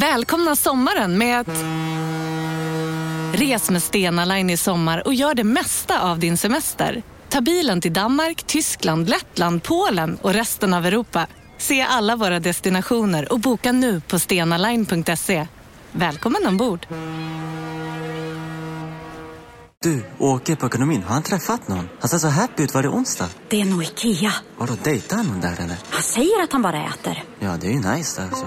[0.00, 1.64] Välkomna sommaren med att...
[3.40, 7.02] Res med Stena Line i sommar och gör det mesta av din semester.
[7.28, 11.26] Ta bilen till Danmark, Tyskland, Lettland, Polen och resten av Europa.
[11.58, 15.46] Se alla våra destinationer och boka nu på stenaline.se.
[15.92, 16.86] Välkommen ombord!
[19.82, 21.02] Du, åker på ekonomin.
[21.02, 21.88] Har han träffat någon?
[22.00, 22.74] Han ser så happy ut.
[22.74, 23.28] Var det onsdag?
[23.48, 24.32] Det är nog Ikea.
[24.58, 25.76] Har du dejtat någon där eller?
[25.90, 27.24] Han säger att han bara äter.
[27.38, 28.46] Ja, det är ju nice alltså.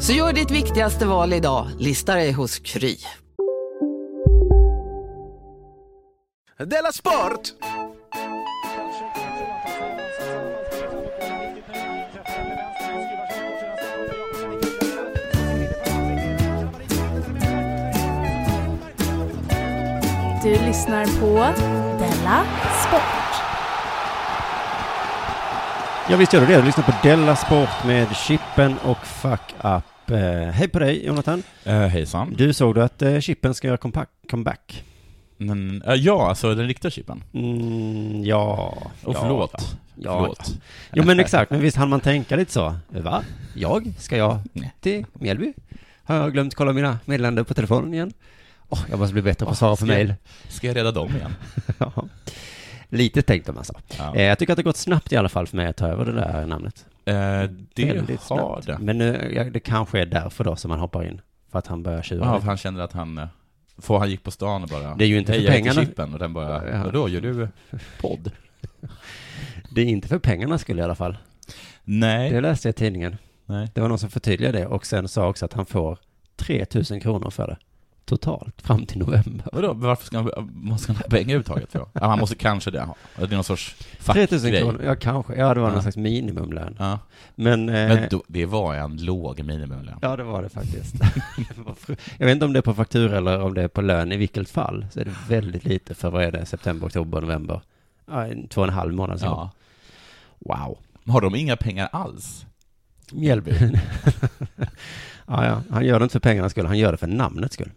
[0.00, 2.96] Så gör ditt viktigaste val idag, lista dig hos Kry.
[6.58, 7.40] Della Sport!
[20.42, 21.34] Du lyssnar på
[21.98, 22.44] Della
[22.86, 23.27] Sport.
[26.10, 26.56] Ja visst gör du det.
[26.56, 30.10] Du lyssnar på Della Sport med Chippen och Fuck Up.
[30.10, 31.42] Eh, hej på dig Jonathan.
[31.66, 32.34] Uh, hejsan.
[32.38, 33.92] Du såg du att eh, Chippen ska göra
[34.30, 34.84] comeback?
[35.36, 37.22] Men, uh, ja, alltså den riktiga chippen.
[37.34, 38.74] Mm, ja.
[39.04, 39.76] Och ja, förlåt.
[39.94, 40.20] Ja.
[40.20, 40.52] Förlåt.
[40.92, 42.76] Jo men exakt, men visst hann man tänka lite så?
[42.88, 43.22] Va?
[43.54, 43.92] Jag?
[43.98, 44.38] Ska jag
[44.80, 45.52] till Mjällby?
[46.04, 48.12] Har jag glömt kolla mina meddelanden på telefonen igen?
[48.68, 50.14] Åh, jag måste bli bättre på att svara på mejl.
[50.48, 51.34] Ska jag rädda dem igen?
[51.78, 51.92] Ja.
[52.88, 53.74] Lite tänkte man så.
[53.98, 54.14] Ja.
[54.16, 56.04] Eh, jag tycker att det gått snabbt i alla fall för mig att ta över
[56.04, 56.86] det där namnet.
[57.04, 57.14] Eh,
[57.74, 58.66] det Väldigt har snabbt.
[58.66, 58.78] det.
[58.80, 61.20] Men nu, ja, det kanske är därför då som han hoppar in.
[61.52, 62.24] För att han börjar tjura.
[62.24, 63.26] Ja, för han kände att han, eh,
[63.78, 65.80] för han gick på stan och bara Det är ju inte för jag heter pengarna."
[65.86, 66.84] chippen och den bara, Ja.
[66.84, 67.48] vadå, gör du
[68.00, 68.30] podd?
[69.74, 71.18] Det är inte för pengarna skulle i alla fall.
[71.84, 72.30] Nej.
[72.30, 73.16] Det läste jag i tidningen.
[73.46, 73.68] Nej.
[73.74, 75.98] Det var någon som förtydligade det och sen sa också att han får
[76.36, 77.56] 3000 kronor för det.
[78.08, 79.44] Totalt fram till november.
[79.52, 81.86] Vadå, varför ska han, måste han ha pengar överhuvudtaget för?
[81.92, 82.94] Ja, han måste kanske det ha.
[83.16, 83.74] Det är någon sorts
[84.04, 84.60] 3000 fackgrej.
[84.62, 85.34] kronor, ja kanske.
[85.34, 85.82] Ja, det var någon Ja.
[85.82, 86.76] slags minimumlön.
[86.78, 86.98] Ja.
[87.34, 89.98] Men, eh, Men då, det var en låg minimumlön.
[90.02, 90.94] ja det var det faktiskt.
[92.18, 94.12] Jag vet inte om det är på faktura eller om det är på lön.
[94.12, 96.46] I vilket fall så är det väldigt lite för vad är det?
[96.46, 97.60] September, oktober, november.
[98.06, 99.20] Ja, två och en halv månad.
[99.22, 99.50] Ja.
[100.38, 100.78] Wow.
[101.06, 102.46] Har de inga pengar alls?
[103.12, 103.52] Mjällby.
[105.28, 107.70] ja, ja, han gör det inte för pengarnas skull, han gör det för namnets skull.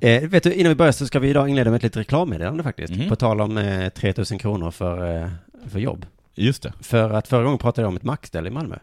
[0.00, 2.62] Eh, vet du, innan vi börjar så ska vi idag inleda med ett litet reklammeddelande
[2.62, 2.96] faktiskt.
[2.96, 3.08] Mhm.
[3.08, 5.30] På tal om eh, 3000 kronor för, eh,
[5.68, 6.06] för jobb.
[6.34, 6.72] Just det.
[6.80, 8.76] För att förra gången pratade jag om ett mackställe i Malmö.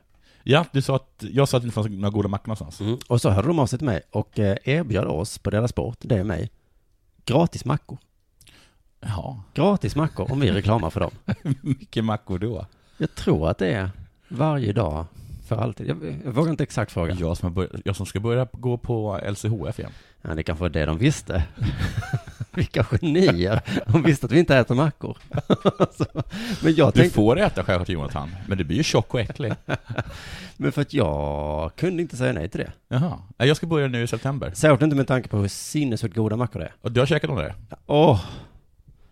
[0.44, 2.80] Ja, du sa att, jag sa att det inte fanns några goda mackor någonstans.
[2.80, 2.98] Mm.
[3.08, 5.98] Och så hörde de av sig till mig och eh, erbjöd oss på deras sport,
[6.02, 6.52] det är mig,
[7.26, 7.98] gratis mackor.
[9.00, 11.12] Ja, Gratis mackor om vi reklamar för dem.
[11.42, 12.66] hur mycket mackor då?
[12.98, 13.90] Jag tror att det är
[14.28, 15.06] varje dag
[15.56, 15.88] för alltid.
[15.90, 17.14] Jag, jag vågar inte exakt fråga.
[17.20, 19.92] Jag som, har bör- jag som ska börja gå på LCHF igen.
[20.22, 21.44] Ja, det kanske var det de visste.
[22.52, 23.62] Vilka genier.
[23.88, 25.18] De visste att vi inte äter mackor.
[26.64, 29.54] Men jag Du tänkte, får äta självklart Jonathan, men du blir ju tjock och äcklig.
[30.58, 32.72] men för att jag kunde inte säga nej till det.
[32.88, 33.18] Jaha.
[33.38, 34.52] Jag ska börja nu i september.
[34.56, 36.74] Särskilt inte med tanke på hur sinnessjukt goda mackor det är.
[36.82, 37.56] Och du har käkat dem där?
[37.86, 38.22] Åh,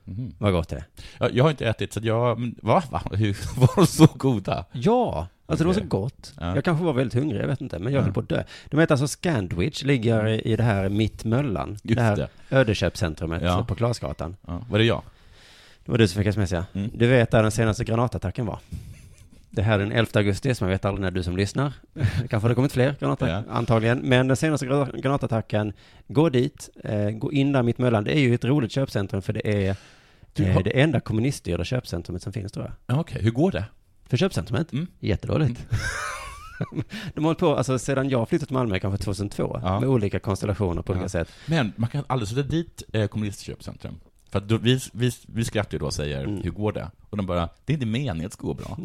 [0.04, 0.34] Mhm.
[0.38, 0.84] vad gott det är.
[1.20, 2.84] Jag, jag har inte ätit, så jag, va?
[2.92, 3.02] va?
[3.12, 4.66] Hur, var de så goda?
[4.72, 6.34] Ja, alltså det var så gott.
[6.40, 6.56] Ja.
[6.56, 8.04] Jag kanske var väldigt hungrig, jag vet inte, men jag Ja.
[8.04, 8.44] höll på att dö.
[8.70, 11.78] De heter alltså Scandwich, ligger i- i det här Mittmöllan.
[11.84, 12.28] Just det här det.
[12.50, 13.66] ödeköpcentrumet Ja.
[13.68, 14.36] på Klasgatan.
[14.48, 15.02] Ja, var det jag?
[15.86, 16.64] Det var du som fick sms ja.
[16.74, 16.90] Mm.
[16.94, 18.60] Du vet där den senaste granatattacken var.
[19.52, 21.74] Det här är den 11 augusti, så man vet aldrig när du som lyssnar.
[21.94, 23.54] Det kanske har kommit fler granattacker, Ja.
[23.54, 23.98] antagligen.
[24.00, 25.74] Men den senaste gra- granatattacken,
[26.08, 28.04] gå dit, eh, gå in där Mittmöllan.
[28.04, 29.76] Det är ju ett roligt köpcentrum för det är
[30.34, 32.96] Du eh, har- det enda kommuniststyrda köpcentrumet som finns tror jag.
[32.96, 33.64] Ja, Okej, hur går det?
[34.10, 34.74] För köpcentrumet?
[34.74, 34.88] Mm.
[35.00, 35.66] Jättedåligt.
[37.14, 39.80] De har hållit på, alltså sedan jag flyttade till Malmö, kanske 2002, Ja.
[39.80, 41.10] med olika konstellationer på olika Ja.
[41.10, 41.30] sätt.
[41.46, 43.96] Men man kan aldrig sätta dit eh, kommunistköpcentrum.
[44.32, 46.42] För att då, vi, vi, vi skrattar ju då och säger, Mm.
[46.44, 46.92] hur går det?
[47.10, 48.78] Och de bara, det är inte meningen att det ska gå bra.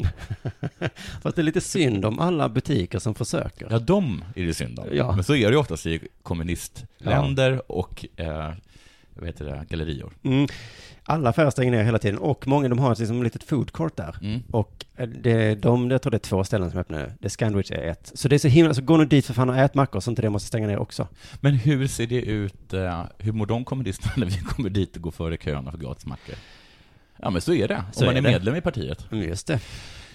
[1.21, 3.67] Fast det är lite synd om alla butiker som försöker.
[3.71, 4.85] Ja, de är det synd om.
[4.91, 5.11] Ja.
[5.15, 8.51] Men så är det ju oftast i kommunistländer och, eh,
[9.15, 10.13] vad heter det, gallerior.
[10.23, 10.47] Mm.
[11.07, 13.97] Alla affärer stänger ner hela tiden och många de har ett liksom litet food court
[13.97, 14.15] där.
[14.21, 14.41] Mm.
[14.51, 17.11] Och eh, det, de, jag tror det är två ställen som öppnar nu.
[17.19, 18.11] Det Scandwich är ett.
[18.15, 20.09] Så det är så himla, så gå nu dit för fan och ät mackor så
[20.09, 21.07] inte det måste stänga ner också.
[21.41, 25.01] Men hur ser det ut, eh, hur mår de kommunisterna när vi kommer dit och
[25.01, 26.35] går före köerna för gratis mackor?
[27.17, 29.11] Ja men så är det, om Så man är är medlem i partiet.
[29.11, 29.59] Mm, just det.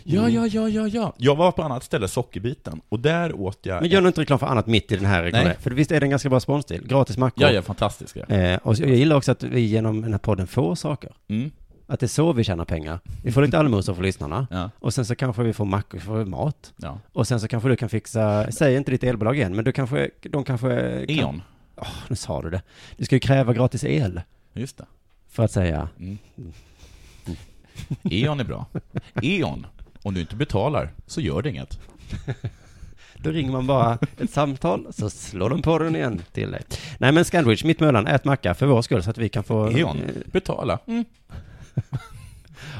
[0.04, 1.12] Ja, ja, ja, ja, ja.
[1.16, 3.80] Jag var på annat ställe, Sockerbiten, och där åt jag...
[3.80, 5.54] Men gör nu inte reklam för annat mitt i den här reklamen.
[5.60, 6.86] För visst är det en ganska bra sponstil?
[6.86, 7.42] Gratis mackor.
[7.42, 8.20] Ja, ja, fantastiska.
[8.20, 11.12] Eh, och jag gillar också att vi genom den här podden får saker.
[11.28, 11.50] Mm.
[11.86, 13.00] Att det är så vi tjänar pengar.
[13.24, 14.46] Vi får lite allmosor för lyssnarna.
[14.50, 14.70] Ja.
[14.78, 16.72] Och sen så kanske vi får mackor, får mat.
[16.76, 16.98] Ja.
[17.12, 20.10] Och sen så kanske du kan fixa, säg inte ditt elbolag igen, men du kanske,
[20.22, 20.68] de kanske...
[21.06, 21.42] kan- E.ON.
[21.76, 22.62] Åh, nu sa du det.
[22.96, 24.20] Du ska ju kräva gratis el.
[24.52, 24.84] Just det.
[25.28, 26.18] För att säga, Mm.
[28.02, 28.66] E.ON är bra.
[29.22, 29.66] E.ON,
[30.02, 31.80] om du inte betalar så gör det inget.
[33.16, 36.62] då ringer man bara ett samtal, så slår de på den igen till dig.
[36.98, 39.70] Nej men Scandwich, Mittmöllan, ät macka för vår skull så att vi kan få...
[39.70, 40.78] E.ON, eh, betala.
[40.86, 41.04] Mm.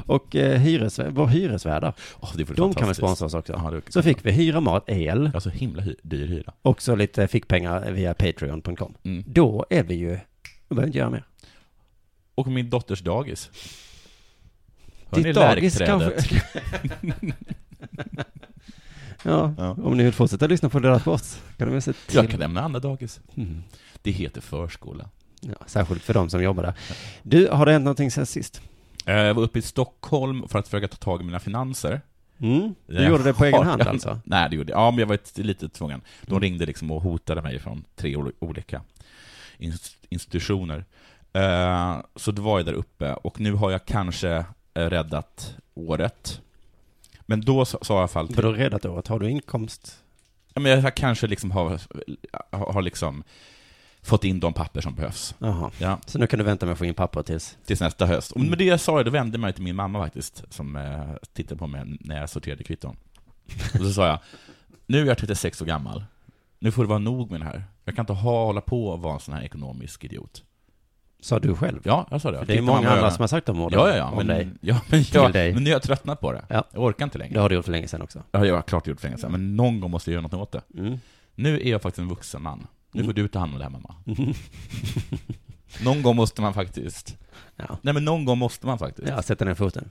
[0.07, 3.53] Och eh, hyres, vår hyresvärdar, vore de kan väl sponsra oss också.
[3.53, 6.53] Ja, Så fick vi hyra mat, el, Ja, så himla hy- dyr hyra.
[6.63, 8.95] och så lite fickpengar via Patreon.com.
[9.03, 9.25] Mm.
[9.27, 10.19] Då är vi ju,
[10.69, 11.25] då behöver inte göra mer.
[12.35, 13.51] Och min dotters dagis.
[15.11, 16.25] Hör Ditt dagis lärkträdet?
[19.23, 19.71] Ja, Ja.
[19.71, 22.17] om ni vill fortsätta lyssna på deras post kan de väl se till.
[22.17, 23.21] Jag kan nämna andra dagis.
[23.37, 23.63] Mm.
[24.03, 25.09] Det heter förskola.
[25.41, 26.75] Ja, särskilt för de som jobbar där.
[27.23, 28.61] Du, har det hänt någonting sen sist?
[29.07, 32.01] Eh, Jag var uppe i Stockholm för att försöka ta tag i mina finanser.
[32.39, 32.75] Mm?
[32.87, 34.21] Du Jag gjorde det på egen hand alltså?
[34.25, 34.81] Nej, det gjorde jag.
[34.81, 36.01] Ja, men jag var lite tvungen.
[36.23, 36.41] De Mm.
[36.43, 38.83] ringde liksom och hotade mig från tre ol- olika
[39.59, 40.85] ins- institutioner.
[41.33, 46.41] Eh, Så då var jag där uppe, och nu har jag kanske eh, räddat året.
[47.21, 48.37] Men då sa jag i alla fall till...
[48.37, 49.09] Vadå räddat året?
[49.09, 50.03] Har du inkomst?
[50.55, 51.81] Ja, men jag kanske liksom har,
[52.51, 53.25] har liksom
[54.03, 55.35] fått in de papper som behövs.
[55.39, 55.71] Jaha.
[55.79, 57.59] Ja, Så nu kan du vänta med att få in papper tills...
[57.67, 58.37] tills nästa höst.
[58.37, 58.49] Mm.
[58.49, 61.59] med det jag sa då vände jag mig till min mamma faktiskt, som eh, tittade
[61.59, 62.97] på mig när jag sorterade kvitton.
[63.75, 64.19] Och så sa jag,
[64.87, 66.05] nu är jag 36 år gammal.
[66.59, 67.65] Nu får det vara nog med det här.
[67.85, 70.45] Jag kan inte ha, hålla på och vara en sån här ekonomisk idiot.
[71.21, 71.81] Sa du själv?
[71.85, 72.45] Ja, jag sa det.
[72.47, 74.05] Det är många andra som har sagt de orden Ja, ja, ja.
[74.11, 74.49] om Men, dig.
[74.61, 75.55] ja, men, Till jag, dig.
[75.55, 76.45] men nu har jag tröttnat på det.
[76.49, 76.65] Ja.
[76.73, 77.35] Jag orkar inte längre.
[77.35, 78.23] Det har du gjort för länge sedan också.
[78.33, 80.35] Ja, jag har klart gjort för länge sedan, men någon gång måste jag göra något
[80.35, 80.81] åt det.
[80.81, 80.99] Mm.
[81.35, 82.67] Nu är jag faktiskt en vuxen man.
[82.93, 83.07] Nu Mm.
[83.07, 83.95] får du ta hand om det här, mamma.
[84.07, 84.33] Mm.
[85.85, 87.17] Någon gång måste man faktiskt...
[87.57, 87.65] Ja.
[87.83, 89.09] Nej, men någon gång måste man faktiskt.
[89.09, 89.91] ja, sätta ner foten.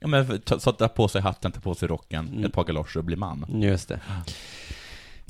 [0.00, 2.44] Ja, men ta, sätta på sig hatten, ta på sig rocken, Mm.
[2.44, 3.46] ett par galoscher och bli man.
[3.62, 4.00] Just det.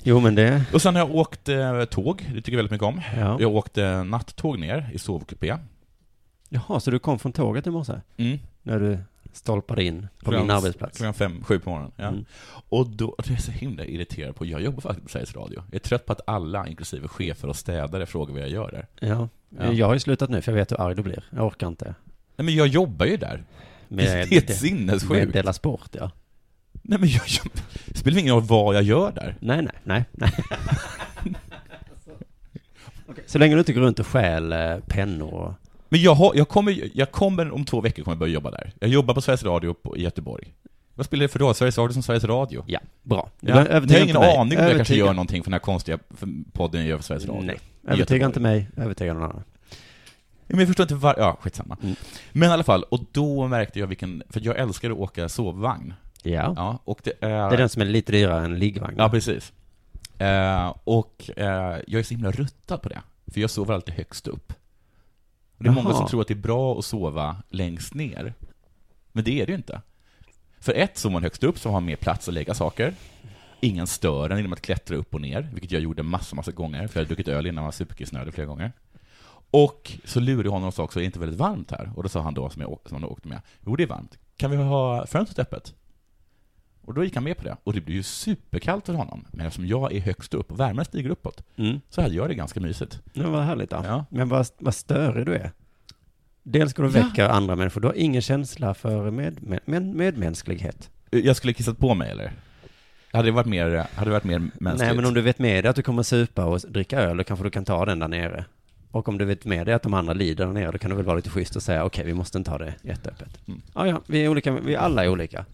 [0.09, 0.65] Jo, men det...
[0.73, 3.01] Och sen har jag åkt eh, tåg, det tycker jag väldigt mycket om.
[3.17, 3.37] Ja.
[3.41, 5.57] Jag åkte nattåg ner i sovkupé.
[6.49, 7.93] Jaha, så du kom från tåget i morse?
[8.17, 8.39] Mm.
[8.63, 8.99] När du
[9.33, 10.97] stolpade in på Klockan- min arbetsplats?
[10.99, 11.93] Klockan fem, sju på morgonen.
[11.97, 12.09] Ja.
[12.09, 12.25] Mm.
[12.69, 15.63] Och då, det är så himla irriterad på, jag jobbar faktiskt på Sveriges Radio.
[15.67, 19.09] Jag är trött på att alla, inklusive chefer och städare, frågar vad jag gör där.
[19.09, 19.29] Ja.
[19.59, 19.73] Ja.
[19.73, 21.25] Jag har ju slutat nu, för jag vet hur arg du blir.
[21.31, 21.95] Jag orkar inte.
[22.37, 23.45] Nej men jag jobbar ju där.
[23.89, 25.33] Med, det är med sinnessjukt.
[25.33, 26.11] Dela Sport, ja.
[26.89, 27.47] Nej men jag, jag,
[27.87, 29.37] det spelar ingen roll vad jag gör där.
[29.41, 30.33] Nej, nej, nej, nej.
[33.27, 35.55] Så länge du inte går runt och stjäl eh, pennor och...
[35.89, 38.73] Men jag, har, jag, kommer, jag kommer om två veckor kommer jag börja jobba där.
[38.81, 40.55] Jag jobbar på Sveriges Radio på, i Göteborg.
[40.95, 41.55] Vad spelar det för roll?
[41.55, 42.65] Sveriges Radio som Sveriges Radio?
[42.67, 43.31] Ja, bra.
[43.41, 43.67] Du Ja.
[43.71, 45.99] Jag har ingen aning om jag kanske gör någonting för den här konstiga
[46.53, 47.43] podden jag gör för Sveriges Radio.
[47.43, 47.59] Nej,
[47.89, 49.43] övertyga inte mig, övertyga någon annan.
[50.47, 51.15] Men jag förstår inte var...
[51.19, 51.77] Ja, skitsamma.
[51.83, 51.97] Mm.
[52.33, 54.23] Men i alla fall, och då märkte jag vilken...
[54.29, 55.95] För jag älskar att åka sovvagn.
[56.23, 56.53] Ja.
[56.57, 57.49] Ja, och det är...
[57.49, 58.95] Det är den som är lite dyrare än liggvagn.
[58.99, 59.53] Ja, precis.
[60.19, 63.03] Eh, och eh, jag är så himla ruttad på det.
[63.27, 64.53] För jag sover alltid högst upp.
[65.59, 65.99] Och det är många Jaha.
[65.99, 68.35] som tror att det är bra att sova längst ner.
[69.13, 69.81] Men det är det ju inte.
[70.61, 72.95] För ett, sover man högst upp så har man mer plats att lägga saker.
[73.61, 76.87] Ingen stör en genom att klättra upp och ner, vilket jag gjorde massa, massa gånger,
[76.87, 78.73] för jag hade druckit öl innan jag var superkissnödig flera gånger.
[79.51, 81.93] Och så lurade jag honom och sa också, är det inte väldigt varmt här?
[81.97, 84.19] Och då sa han då, som, jag, som han åkte med, jo det är varmt.
[84.37, 85.75] Kan vi ha fönstret öppet?
[86.89, 87.57] Och då gick han med på det.
[87.65, 89.25] Och det blev ju superkallt för honom.
[89.33, 91.81] Men eftersom jag är högst upp och värmen stiger uppåt, Mm.
[91.91, 93.01] så hade jag det ganska mysigt.
[93.13, 93.83] Ja, vad härligt då.
[93.85, 94.05] Ja.
[94.11, 95.51] Men vad, vad störig du är.
[96.43, 97.05] Dels ska du Ja.
[97.05, 100.91] väcka andra människor, du har ingen känsla för med, med, med, medmänsklighet.
[101.11, 102.33] Jag skulle kissat på mig, eller?
[103.13, 104.79] Hade det varit mer, hade det varit mer mänskligt?
[104.79, 107.25] Nej, men om du vet med dig att du kommer supa och dricka öl, då
[107.25, 108.45] kanske du kan ta den där nere.
[108.91, 110.97] Och om du vet med dig att de andra lider där nere, då kan du
[110.97, 113.49] väl vara lite schysst och säga, okej, vi måste inte ha det jätteöppet.
[113.49, 113.63] Mm.
[113.75, 115.45] Ja, ja, vi är olika, vi alla är olika.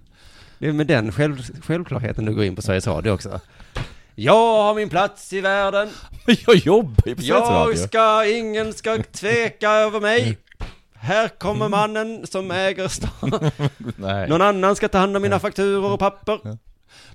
[0.59, 3.41] Det är med den själv, självklarheten du går in på Sveriges Radio också.
[4.15, 5.89] Jag har min plats i världen.
[6.27, 7.77] Men jag jobbar ju på Sveriges Jag Radio.
[7.87, 10.39] ska, ingen ska tveka över mig.
[10.95, 13.51] Här kommer mannen som äger stan.
[13.97, 14.29] Nej.
[14.29, 16.39] Någon annan ska ta hand om mina fakturor och papper.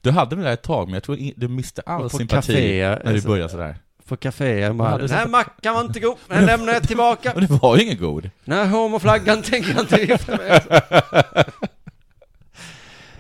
[0.02, 2.90] Du hade det där ett tag, men jag tror du miste all på sympati kaféer,
[2.90, 3.76] när du alltså- började sådär.
[4.08, 7.32] På kaféer det är den här mackan var inte god, den lämnar jag tillbaka.
[7.36, 8.30] Men det var ju ingen god.
[8.46, 10.84] Den här homoflaggan tänker jag inte vifta med.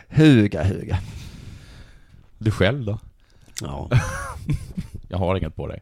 [0.09, 0.97] Huga, huga.
[2.37, 2.99] Du själv då?
[3.61, 3.89] Ja.
[5.09, 5.79] Jag har inget på dig.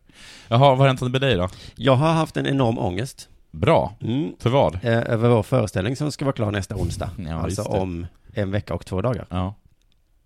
[0.48, 1.50] Jaha, vad har hänt med dig då?
[1.76, 3.30] Jag har haft en enorm ångest.
[3.52, 3.96] Bra.
[4.02, 4.34] Mm.
[4.40, 4.76] För vad?
[4.76, 7.10] Eh, över vår föreställning som ska vara klar nästa onsdag.
[7.18, 9.26] Ja, alltså om en vecka och två dagar.
[9.30, 9.54] Ja.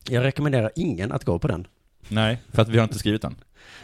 [0.09, 1.67] Jag rekommenderar ingen att gå på den.
[2.07, 3.35] Nej, för att vi har inte skrivit den.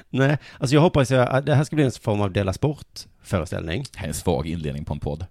[0.09, 3.85] Nej, alltså jag hoppas att det här ska bli en form av Dela Sport-föreställning.
[3.91, 5.25] Det här är en svag inledning på en podd.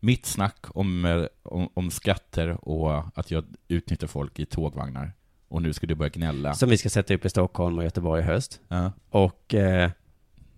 [0.00, 5.12] Mitt snack om, eh, om, om skatter och att jag utnyttjar folk i tågvagnar.
[5.48, 6.54] Och nu ska du börja gnälla.
[6.54, 8.60] Som vi ska sätta upp i Stockholm och Göteborg i höst.
[8.68, 8.92] Ja.
[9.10, 9.90] Och eh,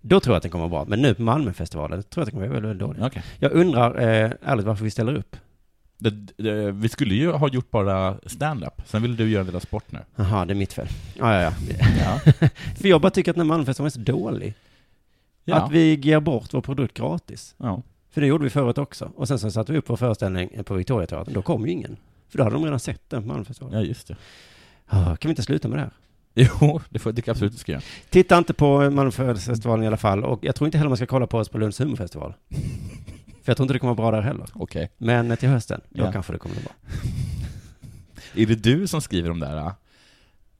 [0.01, 0.89] då tror jag att den kommer vara bra.
[0.89, 3.07] Men nu på Malmöfestivalen tror jag att den kommer vara väldigt, väldigt dålig.
[3.07, 3.23] Okej.
[3.39, 5.35] Jag undrar eh, ärligt varför vi ställer upp.
[5.97, 6.09] Det,
[6.43, 8.81] det, vi skulle ju ha gjort bara stand-up.
[8.85, 9.99] Sen ville du göra en del sport nu.
[10.15, 10.87] Jaha, det är mitt fel.
[11.13, 11.85] Ja, ja, ja.
[11.99, 12.31] Ja.
[12.75, 14.53] För jag bara tycker att den här Malmöfestivalen är så dålig.
[15.45, 15.55] Ja.
[15.55, 17.55] Att vi ger bort vår produkt gratis.
[17.57, 17.81] ja.
[18.13, 19.11] För det gjorde vi förut också.
[19.15, 21.33] Och sen så satte vi upp vår föreställning på Victoriateatern.
[21.33, 21.97] Då kom ju ingen.
[22.29, 23.79] För då hade de redan sett den på Malmöfestivalen.
[23.79, 24.15] ja, just det.
[24.87, 25.91] Ah, kan vi inte sluta med det här?
[26.35, 27.81] Jo, det får jag absolut ska göra.
[28.09, 30.23] Titta inte på Malmöfestivalen i alla fall.
[30.23, 32.33] Och jag tror inte heller man ska kolla på oss på Lunds humorfestival.
[33.43, 34.45] För jag tror inte det kommer vara bra där heller.
[34.53, 34.91] Okej.
[34.97, 36.11] Men eh, till hösten, då Ja.
[36.11, 36.75] kanske det kommer att vara.
[38.41, 39.71] Är det du som skriver de där?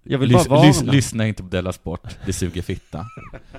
[0.03, 0.71] Jag vill Lys- bara varna.
[0.71, 3.05] lys- lyssna inte på Della Sport, det suger fitta.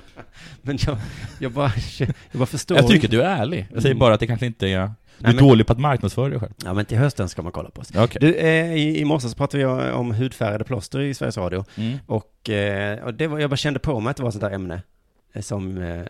[0.61, 0.97] Men jag,
[1.39, 3.67] jag, bara, jag bara förstår Jag tycker du är ärlig.
[3.73, 4.69] Jag säger bara att det kanske inte är...
[4.69, 6.53] Du är Nej, men- dålig på att marknadsföra dig själv.
[6.63, 7.91] Ja, men till hösten ska man kolla på oss.
[7.97, 8.17] Okej.
[8.21, 11.65] Du, eh, i, i morse så pratade vi om hudfärgade plåster i Sveriges Radio.
[11.75, 11.97] Mm.
[12.05, 14.41] Och, eh, och det var, jag bara kände på mig att det var ett sånt
[14.41, 14.81] där ämne
[15.33, 16.05] eh, som, eh,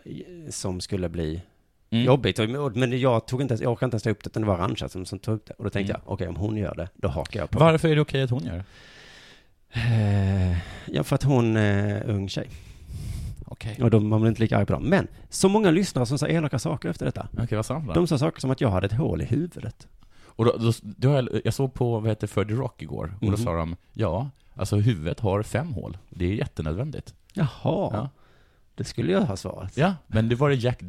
[0.50, 1.42] som skulle bli
[1.89, 2.06] Mm.
[2.06, 2.39] jobbigt.
[2.75, 4.56] Men jag tog inte ens, jag orkade inte ens ta upp det, utan det var
[4.56, 5.54] Arantxa som, som tog upp det.
[5.58, 6.01] Och då tänkte Mm.
[6.06, 7.60] jag, okej, om hon gör det, då hakar jag på.
[7.60, 8.63] Varför är det okej att hon gör det?
[9.72, 10.57] Eh,
[10.91, 12.50] ja, för att hon är ung tjej.
[13.45, 13.77] Okej.
[13.81, 14.84] Och då man blir inte lika arg på dem.
[14.84, 17.27] Men, så många lyssnare som sa elaka saker efter detta.
[17.38, 17.93] Okej, vad sa då?
[17.93, 19.88] De sa saker som att jag hade ett hål i huvudet.
[20.25, 23.27] Och då, då, då jag, jag såg på, vad heter Ferdy Rock igår, och då
[23.31, 23.38] Mhm.
[23.38, 25.98] sa de, ja, alltså huvudet har fem hål.
[26.10, 27.13] Det är jättenödvändigt.
[27.34, 28.10] Jaha, Ja.
[28.75, 29.77] det skulle jag ha svarat.
[29.77, 30.79] Ja, men det var det Jack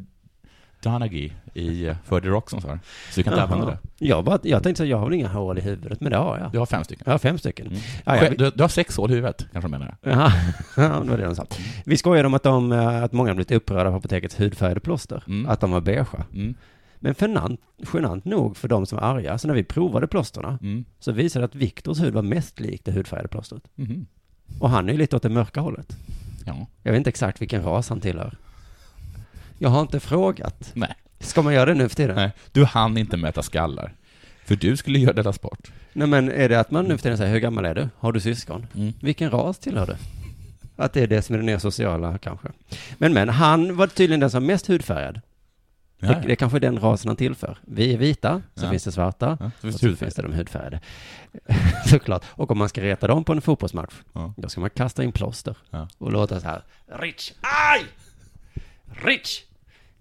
[0.81, 2.67] Donaghy i eh, Ferdy Rock som sa.
[2.67, 2.77] Så
[3.17, 3.77] vi kan inte använda det.
[3.97, 6.39] Jag, bara, jag tänkte så jag har väl inga hål i huvudet, men det har
[6.39, 6.51] jag.
[6.51, 7.03] Du har fem stycken.
[7.05, 7.67] Jag har fem stycken.
[7.67, 7.79] Mm.
[8.05, 9.95] Ja, Du, du har sex hål i huvudet, kanske de menar.
[10.01, 10.31] Jaha,
[10.77, 11.45] ja, det var det de sa.
[11.85, 15.23] Vi skojade om att, de, eh, att många blivit upprörda på apotekets hudfärgade plåster.
[15.27, 15.49] Mm.
[15.49, 16.25] Att de var beigea.
[16.33, 16.53] Mm.
[16.99, 17.59] Men genant,
[17.93, 20.85] genant nog för de som var arga, så när vi provade plåsterna Mm.
[20.99, 23.63] så visade det att Viktors hud var mest lik det hudfärgade plåstret.
[23.75, 24.05] Mhm.
[24.59, 25.97] Och han är ju lite åt det mörka hållet.
[26.45, 26.67] Ja.
[26.83, 28.37] Jag vet inte exakt vilken ras han tillhör.
[29.57, 30.71] Jag har inte frågat.
[30.73, 30.93] Nej.
[31.19, 32.15] Ska man göra det nu för tiden?
[32.15, 33.93] Nej, du hann inte mäta skallar.
[34.45, 35.71] För du skulle göra detta sport.
[35.93, 37.89] Nej men är det att man nu för tiden säger, hur gammal är du?
[37.99, 38.67] Har du syskon?
[38.75, 38.93] Mm.
[39.01, 39.95] Vilken ras tillhör du?
[40.75, 42.47] Att det är det som är det nya sociala kanske.
[42.97, 45.21] Men men, han var tydligen den som mest hudfärgad.
[45.99, 46.19] Ja, Det, ja.
[46.25, 47.57] det är kanske är den rasen han tillför.
[47.61, 48.69] Vi är vita, så Ja.
[48.69, 50.79] finns det svarta, Ja, så och så det finns det de hudfärgade.
[51.89, 52.23] Såklart.
[52.29, 53.93] Och om man ska reta dem på en fotbollsmatch,
[54.37, 55.55] då ska man kasta in plåster
[55.97, 56.61] och låta så här,
[56.99, 57.83] Rich, aj!
[59.05, 59.43] Rich!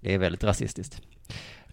[0.07, 1.03] Det är väldigt rasistiskt.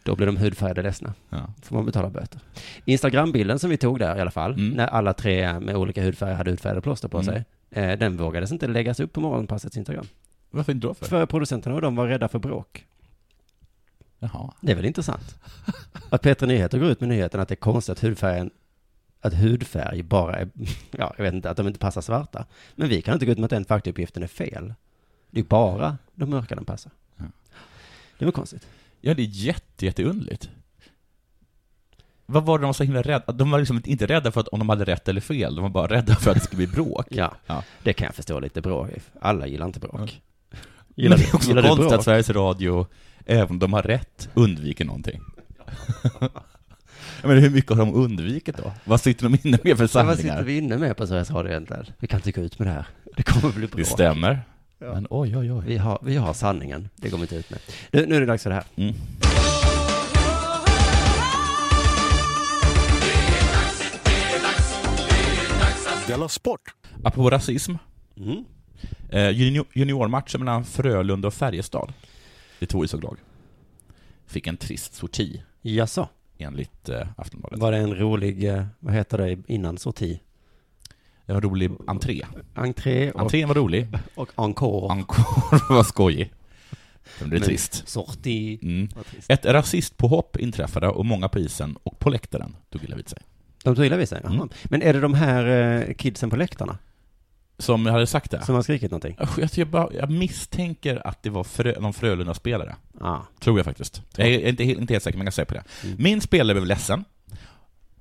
[0.03, 1.13] Då blir de hudfärgade ledsna.
[1.29, 1.53] Ja.
[1.61, 2.39] Får man betala böter.
[2.85, 4.69] Instagrambilden som vi tog där i alla fall, Mm.
[4.69, 7.33] när alla tre med olika hudfärger hade hudfärgade plåster på Mm.
[7.33, 10.05] sig, eh, den vågades inte läggas upp på morgonpassets Instagram.
[10.51, 11.05] Varför inte då för?
[11.05, 12.85] För producenterna och de var rädda för bråk.
[14.19, 14.53] Jaha.
[14.61, 15.35] Det är väl intressant?
[16.09, 18.51] Att Petra Nyheter går ut med nyheten att det är konstigt att hudfärgen
[19.21, 20.49] att hudfärg bara är,
[20.91, 22.45] ja, jag vet inte, att de inte passar svarta.
[22.75, 24.73] Men vi kan inte gå ut med att den faktauppgiften är fel.
[25.31, 26.91] Det är bara de mörka den passar.
[28.13, 28.19] Ja.
[28.19, 28.67] Det var konstigt.
[29.01, 30.49] Ja, det är jätte, jätteunderligt.
[32.25, 33.31] Vad var det de var så himla rädda?
[33.33, 35.69] De var liksom inte rädda för att om de hade rätt eller fel, de var
[35.69, 37.07] bara rädda för att det skulle bli bråk.
[37.11, 37.63] Ja, Ja.
[37.83, 38.89] det kan jag förstå lite bråk.
[39.21, 39.93] Alla gillar inte bråk.
[40.95, 41.93] Men Gillar det du- är också konstigt bråk?
[41.93, 42.87] att Sveriges Radio,
[43.25, 45.21] även om de har rätt, undviker någonting.
[47.23, 48.71] Menar, hur mycket har de undvikit då?
[48.85, 50.07] Vad sitter de inne med för Men sanningar?
[50.15, 51.85] vad sitter vi inne med på Sveriges Radio egentligen?
[51.99, 52.85] Vi kan inte gå ut med det här.
[53.17, 53.77] Det kommer bli bråk.
[53.77, 54.41] Det stämmer.
[54.93, 55.63] Men oj, oj, oj.
[55.65, 56.89] Vi har, vi har sanningen.
[56.95, 57.59] Det går vi inte ut med.
[57.91, 58.65] Nu, nu är det dags för det här.
[58.75, 58.93] Mm.
[66.07, 66.61] Della Sport!
[67.03, 67.73] Apropå rasism,
[68.17, 68.45] Mm.
[69.09, 71.93] eh, junior, juniormatchen mellan Frölunda och Färjestad,
[72.59, 73.17] det två ishockelag,
[74.27, 76.07] fick en trist sorti, Jaså?
[76.37, 77.59] enligt eh, Aftonbladet.
[77.59, 80.19] Var det en rolig, eh, vad heter det innan sorti?
[81.25, 82.21] Det var rolig entré.
[82.55, 84.91] Entré och, Entrén var rolig, och encore.
[84.91, 86.33] encore var skojig.
[87.19, 87.87] Blev det Men trist.
[87.87, 88.59] Sorti.
[88.61, 88.87] Mm.
[89.11, 89.29] Trist.
[89.31, 93.19] Ett rasistpåhopp inträffade och många på isen och på läktaren tog illa vid sig.
[93.63, 94.19] De tog illa vid sig?
[94.23, 94.33] Jaha.
[94.33, 94.49] Mm.
[94.63, 95.45] Men är det de här
[95.89, 96.77] eh, kidsen på läktarna
[97.57, 98.45] Som jag hade sagt det.
[98.45, 99.15] som har skrikit någonting?
[99.19, 102.75] Jag, jag, jag, bara, jag misstänker att det var frö, någon Frölunda-spelare.
[102.99, 103.25] Ja.
[103.39, 104.01] Tror jag faktiskt.
[104.15, 105.63] Jag är inte, helt- inte helt säker, men jag kan säga på det.
[105.87, 105.95] Mm.
[106.03, 107.05] Min spelare blev ledsen,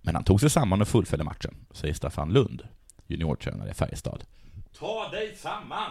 [0.02, 2.62] men han tog sig samman och fullföljde matchen, säger Staffan Lund,
[3.12, 4.25] juniortränare i Färjestad.
[4.78, 5.90] Ta dig samman!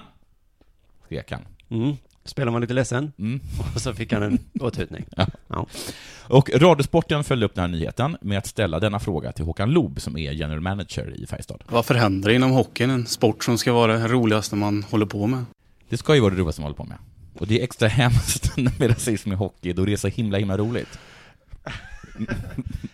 [1.05, 1.41] Skrek han.
[1.69, 1.95] Mm.
[2.23, 3.39] Spelar man lite ledsen Mm.
[3.75, 5.05] och så fick han en Åthutning.
[5.17, 5.27] Ja.
[5.47, 5.65] Ja.
[6.27, 10.01] Och Radiosporten följde upp den här nyheten med att ställa denna fråga till Håkan Loob
[10.01, 11.63] som är general manager i Färjestad.
[11.69, 12.89] Varför händer det inom hockeyn?
[12.89, 15.45] En sport som ska vara det roligaste man håller på med.
[15.89, 16.97] Det ska ju vara det roligaste man håller på med.
[17.39, 20.57] Och det är extra hemskt med rasism i hockey, då det är så himla, himla
[20.57, 20.99] roligt.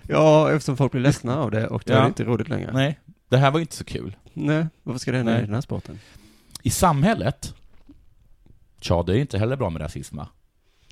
[0.07, 1.99] Ja, eftersom folk blir ledsna av det och det Ja.
[1.99, 2.71] är inte roligt längre.
[2.73, 4.15] Nej, det här var ju inte så kul.
[4.33, 5.41] Nej, varför ska det hända Nej.
[5.41, 5.99] i den här sporten?
[6.63, 7.53] I samhället,
[8.81, 10.27] tja, det är inte heller bra med rasism va?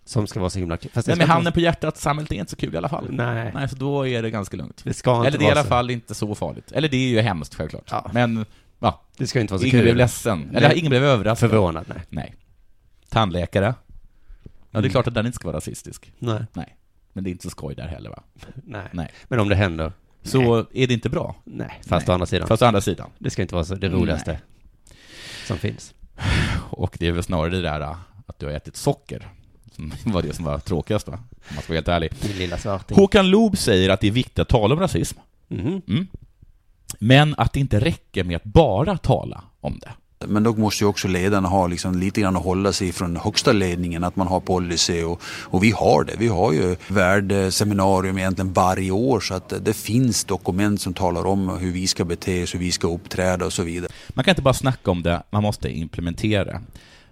[0.05, 0.91] Som ska vara så himla kul.
[0.93, 2.89] Fast det Men ska inte handen på hjärtat, samhället är inte så kul i alla
[2.89, 3.07] fall.
[3.11, 4.81] Nej, Nej, så då är det ganska lugnt.
[4.83, 5.69] det ska inte Eller det är i vara alla så.
[5.69, 6.71] fall inte så farligt.
[6.71, 7.87] Eller det är ju hemskt självklart.
[7.91, 8.09] Ja.
[8.13, 8.45] Men,
[8.79, 9.83] ja, Det ska inte vara så ingen kul.
[9.83, 10.49] blev ledsen.
[10.55, 10.79] Eller Nej.
[10.79, 11.49] ingen blev överraskad.
[11.49, 12.01] Förvånad, nej.
[12.09, 12.35] Nej.
[13.09, 13.65] Tandläkare.
[13.65, 13.73] Ja,
[14.71, 14.91] det är Mm.
[14.91, 16.11] klart att den inte ska vara rasistisk.
[16.19, 16.45] Nej.
[17.13, 18.23] Men det är inte så skoj där heller va?
[18.63, 18.87] Nej.
[18.91, 19.11] Nej.
[19.27, 19.91] Men om det händer?
[20.25, 21.35] Så är det inte bra.
[21.43, 21.81] Nej.
[21.87, 22.11] Fast Nej.
[22.11, 22.47] å andra sidan.
[22.47, 23.09] Fast å andra sidan.
[23.19, 24.39] Det ska inte vara så det roligaste
[25.47, 25.93] som finns.
[26.69, 29.27] Och det är väl snarare det där äh, att du har ätit socker
[29.75, 31.13] som var det som var tråkigast va?
[31.13, 32.11] Om man ska vara helt ärlig.
[32.27, 32.97] Min lilla svarting.
[32.97, 35.19] Håkan Loob säger att det är viktigt att tala om rasism.
[35.47, 35.81] Mhm.
[35.87, 36.07] Mm.
[36.99, 39.91] Men att det inte räcker med att bara tala om det.
[40.27, 43.51] Men då måste ju också ledarna ha liksom lite grann att hålla sig från högsta
[43.51, 46.13] ledningen, att man har policy och, och vi har det.
[46.17, 51.49] Vi har ju värdeseminarium egentligen varje år så att det finns dokument som talar om
[51.49, 53.91] hur vi ska bete oss, hur vi ska uppträda och så vidare.
[54.09, 56.61] Man kan inte bara snacka om det, man måste implementera.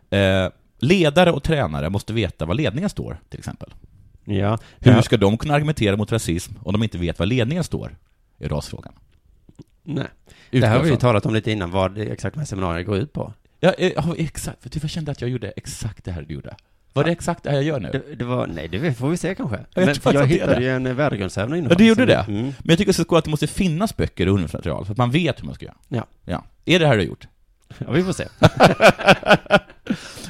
[0.09, 3.73] Eh, ledare och tränare måste veta var ledningen står, till exempel.
[4.25, 4.57] Ja.
[4.79, 7.97] Hur ska de kunna argumentera mot rasism om de inte vet var ledningen står?
[8.39, 8.93] Är rasfrågan.
[9.83, 10.07] Nej.
[10.51, 12.45] Utgår Det här har vi ju talat om lite innan, vad det, exakt de här
[12.45, 13.33] seminarierna går ut på.
[13.59, 14.63] Ja, eh, ja, exakt.
[14.63, 16.55] För jag kände att jag gjorde exakt det här du gjorde.
[16.93, 17.89] Var det exakt det här jag gör nu?
[17.91, 19.59] Det, det var, nej, det får vi se kanske.
[19.73, 21.69] jag Men jag hittade ju en eh, värdegrundsövning innan.
[21.69, 22.25] Ja, du gjorde det?
[22.27, 22.43] Mm.
[22.43, 25.41] Men jag tycker så att det måste finnas böcker och undermaterial, så att man vet
[25.41, 25.77] hur man ska göra.
[25.87, 26.05] Ja.
[26.25, 26.43] ja.
[26.65, 27.27] Är det här du har gjort?
[27.77, 28.27] Ja, vi får se.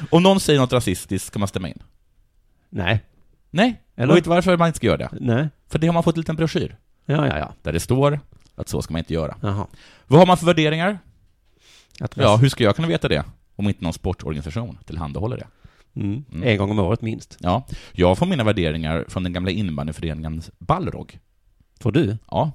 [0.10, 1.82] Om någon säger något rasistiskt ska man stämma in?
[2.70, 3.00] nej.
[3.50, 3.80] Nej.
[3.96, 4.12] Eller?
[4.12, 5.08] Och vet varför man inte ska göra det?
[5.12, 5.48] Nej.
[5.68, 7.52] För det har man fått en liten broschyr, Ja, ja, ja.
[7.62, 8.20] där det står
[8.54, 9.36] att så ska man inte göra.
[9.42, 9.66] Jaha.
[10.06, 10.98] Vad har man för värderingar?
[12.14, 13.24] Ja, hur ska jag kunna veta det?
[13.56, 15.46] Om inte någon sportorganisation tillhandahåller det.
[16.00, 16.24] Mm.
[16.32, 16.48] Mm.
[16.48, 17.36] En gång om året minst.
[17.40, 21.18] Ja, jag får mina värderingar från den gamla innebandyföreningen Balrog.
[21.80, 22.16] Får du?
[22.30, 22.52] Ja.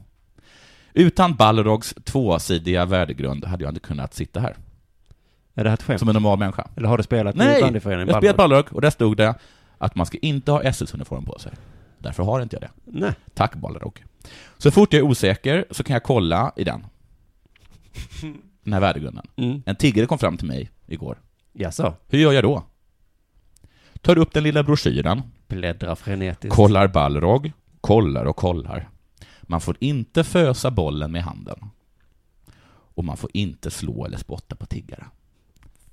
[0.94, 4.58] Utan Balrogs tvåsidiga värdegrund hade jag inte kunnat sitta här,
[5.54, 6.00] Är det här ett skämt?
[6.00, 6.68] som en normal människa.
[6.76, 8.64] Eller har du spelat i Nej, bandyföreningen jag spelade Balrog?
[8.64, 9.36] Balrog och där stod det
[9.78, 11.52] att man ska inte ha SS-uniform på sig.
[11.98, 12.70] Därför har inte jag det.
[12.86, 13.12] Nej.
[13.34, 14.04] Tack Balrog.
[14.58, 16.86] Så fort jag är osäker så kan jag kolla i den.
[18.64, 19.26] Den här värdegrunden.
[19.36, 19.64] Mm.
[19.66, 21.18] En tiggare kom fram till mig igår.
[21.54, 21.94] Jaså?
[22.08, 22.64] Hur gör jag då?
[24.02, 26.56] Tar upp den lilla broschyren, Bläddra frenetiskt.
[26.56, 28.90] kollar Balrog, kollar och kollar.
[29.42, 31.70] Man får inte fösa bollen med handen.
[32.96, 35.06] Och man får inte slå eller spotta på tiggare.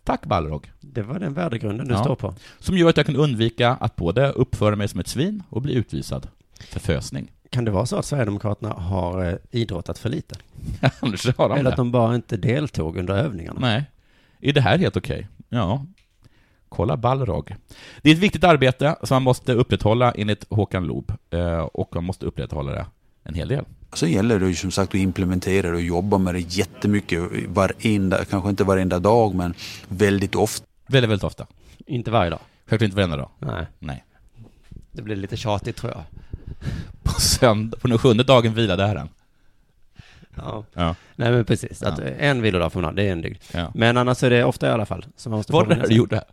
[0.04, 0.72] Tack Balrog.
[0.80, 2.04] Det var den värdegrunden du Ja.
[2.04, 2.34] står på.
[2.58, 5.74] Som gör att jag kan undvika att både uppföra mig som ett svin och bli
[5.74, 6.28] utvisad
[6.70, 7.32] för fösning.
[7.50, 10.34] Kan det vara så att Sverigedemokraterna har eh, idrottat för lite?
[11.00, 11.80] Annars har de Eller att det.
[11.80, 13.60] de bara inte deltog under övningarna?
[13.60, 13.84] Nej.
[14.40, 15.28] Är det här helt okej?
[15.48, 15.86] Ja.
[16.68, 17.54] Kolla Balrog.
[18.02, 21.12] Det är ett viktigt arbete som man måste upprätthålla enligt Håkan Loob.
[21.30, 22.86] Eh, Och man måste upprätthålla det
[23.24, 23.64] en hel del.
[23.92, 28.24] Så gäller det ju som sagt att implementera det och jobba med det jättemycket, varenda,
[28.24, 29.54] kanske inte varenda dag men
[29.88, 30.66] väldigt ofta.
[30.86, 31.46] Väldigt, väldigt ofta.
[31.86, 32.40] Inte varje dag?
[32.66, 33.28] Självklart inte varenda dag.
[33.38, 33.66] Nej.
[33.78, 34.04] Nej.
[34.92, 36.02] Det blir lite tjatigt tror jag.
[37.02, 39.08] På, söndag, på den sjunde dagen vilade Herren.
[40.34, 40.64] Ja.
[40.74, 40.94] Ja.
[41.16, 42.04] Nej men precis, att Ja.
[42.04, 43.42] en vilodag ha, det är en dygd.
[43.52, 43.72] ja.
[43.74, 45.06] Men annars är det ofta i alla fall.
[45.16, 46.24] Så man måste Var det det du gjorde?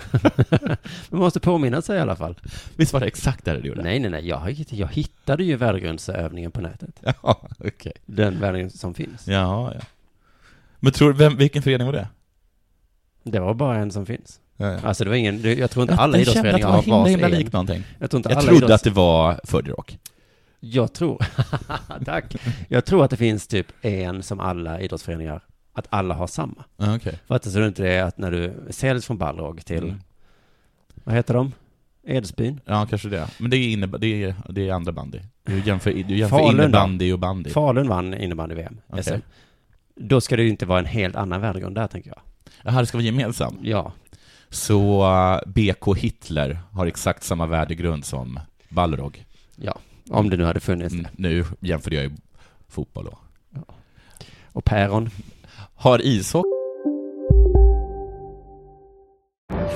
[1.10, 2.38] man måste påminna sig i alla fall.
[2.76, 3.82] Visst var det exakt det du gjorde?
[3.82, 4.28] Nej, nej, nej.
[4.28, 7.00] Jag, jag hittade ju värdegrundsövningen på nätet.
[7.22, 7.92] Ja, okej.
[8.06, 9.26] Den värdegrund som finns.
[9.28, 9.80] Ja, ja.
[10.80, 12.08] Men tror vem, vilken förening var det?
[13.22, 14.40] Det var bara en som finns.
[14.60, 14.78] Ja, ja.
[14.84, 16.74] Alltså det var ingen, det- jag tror inte alla jag kände att det idrottsföreningar var
[16.76, 17.82] har himla, varsin himla likt någonting.
[17.98, 19.98] Jag tror inte Jag alla trodde idrotts- att det var Furdy Rock.
[20.60, 21.26] Jag tror,
[22.04, 22.36] tack.
[22.68, 25.42] Jag tror att det finns typ en som alla idrottsföreningar,
[25.72, 26.64] att alla har samma.
[26.76, 27.18] Okej.
[27.26, 30.00] För att det så inte är att när du säljs från Balrog till, Mm.
[31.04, 31.52] vad heter de?
[32.06, 32.60] Edsbyn?
[32.64, 33.26] Ja, kanske det.
[33.38, 35.18] Men det är, inne, det är, det är andra bandy.
[35.44, 37.50] Du jämför, du jämför Falun innebandy och bandy.
[37.50, 39.04] Falun vann innebandy-VM, Okej.
[39.04, 39.14] SM.
[39.96, 42.20] Då ska det ju inte vara en helt annan värdegrund där, tänker jag.
[42.62, 43.58] Jaha, det ska vara gemensamt.
[43.62, 43.92] Ja.
[44.50, 49.24] Så uh, BK Hitler har exakt samma värdegrund som Balrog.
[49.56, 49.78] Ja,
[50.10, 50.94] om det nu hade funnits.
[50.94, 52.10] Mm, nu jämför jag ju
[52.68, 53.18] fotboll då.
[54.52, 55.10] Och päron.
[55.74, 56.48] Har ishockey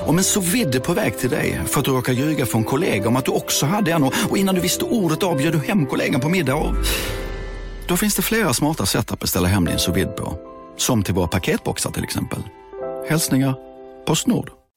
[0.05, 3.07] Om en så vidde på väg till dig för att du råkar ljuga från kollega
[3.07, 6.21] om att du också hade en och innan du visste ordet av du hem kollegan
[6.21, 6.75] på middag och...
[7.87, 10.37] Då finns det flera smarta sätt att beställa hem din sous på.
[10.77, 12.39] Som till våra paketboxar till exempel.
[13.09, 13.55] Hälsningar
[14.05, 14.64] Postnord.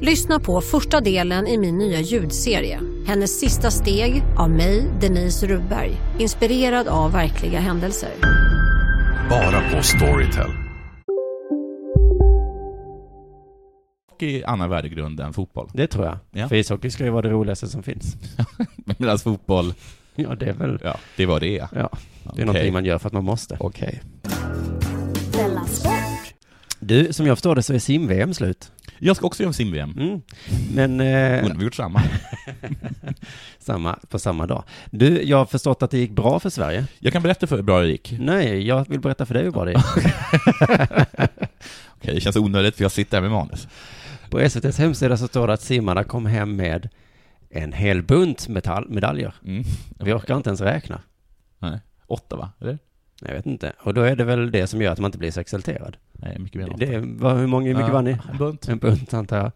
[0.00, 2.80] Lyssna på första delen i min nya ljudserie.
[3.06, 5.90] Hennes sista steg av mig, Denise Rubberg.
[6.18, 8.10] Inspirerad av verkliga händelser.
[9.30, 10.50] Bara på Storytel.
[14.20, 15.70] I annan värdegrund än fotboll.
[15.74, 16.18] Det tror jag.
[16.30, 16.48] Ja.
[16.48, 18.16] För ishockey ska ju vara det roligaste som finns.
[18.98, 19.74] Medan fotboll,
[20.14, 20.78] Ja, det är väl...
[20.84, 21.68] ja, det är vad det är.
[21.72, 22.44] Ja, det är Okej.
[22.44, 23.56] någonting man gör för att man måste.
[23.60, 24.00] Okej.
[24.22, 24.97] Sport.
[26.80, 28.72] Du, som jag förstår det så är sim-VM slut.
[28.98, 29.94] Jag ska också göra sim-VM.
[29.98, 30.22] Mm.
[30.74, 31.00] Men...
[31.00, 32.02] Eh, Undrar vi gjort samma.
[33.58, 34.64] samma, på samma dag.
[34.90, 36.86] Du, jag har förstått att det gick bra för Sverige.
[36.98, 38.14] Jag kan berätta för hur bra det gick.
[38.18, 39.84] Nej, jag vill berätta för dig hur bra det gick.
[41.88, 43.68] Okej, det känns onödigt för jag sitter här med manus.
[44.30, 46.88] På SVTs hemsida så står det att simmarna kom hem med
[47.50, 48.48] en hel bunt
[48.88, 49.34] medaljer.
[49.44, 49.64] Mm.
[49.98, 51.00] Vi orkar inte ens räkna.
[51.58, 51.80] Nej.
[52.06, 52.50] Åtta va?
[52.60, 52.78] Eller?
[53.20, 53.72] Jag vet inte.
[53.78, 55.96] Och då är det väl det som gör att man inte blir så exalterad.
[56.12, 56.74] Nej, mycket mer.
[56.78, 58.16] Det vad, hur många, hur mycket Ja, vann ni?
[58.32, 58.68] En bunt.
[58.68, 59.50] En bunt antar jag.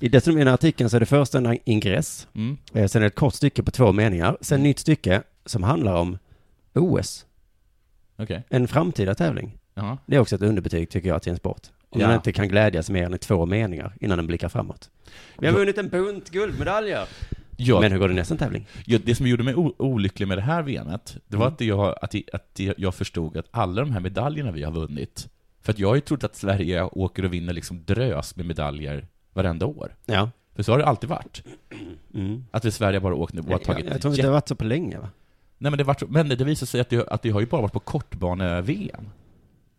[0.00, 2.56] I dessutom i den här artikeln så är det först en ingress, Mm.
[2.74, 6.18] eh, sen ett kort stycke på två meningar, sen ett nytt stycke som handlar om
[6.74, 7.26] OS,
[8.18, 8.42] Okej.
[8.48, 9.58] en framtida tävling.
[9.74, 9.98] Ja.
[10.06, 11.60] Det är också ett underbetyg tycker jag till en sport.
[11.88, 12.06] Om Ja.
[12.06, 14.90] man inte kan glädjas mer än i två meningar innan den blickar framåt.
[15.38, 17.04] Vi har vunnit en bunt guldmedaljer.
[17.56, 18.66] Ja, Men hur går det nästa tävling?
[18.86, 21.54] ja, det som gjorde mig olycklig med det här VMet, det var Mm.
[21.54, 24.72] att, jag, att, jag- att jag- jag förstod att alla de här medaljerna vi har
[24.72, 25.28] vunnit,
[25.62, 29.06] för att jag har ju trott att Sverige åker och vinner liksom drös med medaljer
[29.32, 29.94] varenda år.
[30.06, 30.30] Ja.
[30.54, 31.42] För så har det alltid varit.
[32.14, 32.44] Mm.
[32.50, 34.32] Att vi Sverige bara åkt nu och har Jag, tagit jag tror inte det har
[34.34, 35.08] varit så på länge va?
[35.58, 37.60] Nej men det, var, men det visar sig att det, att det har ju bara
[37.62, 39.08] varit på kortbane-VM.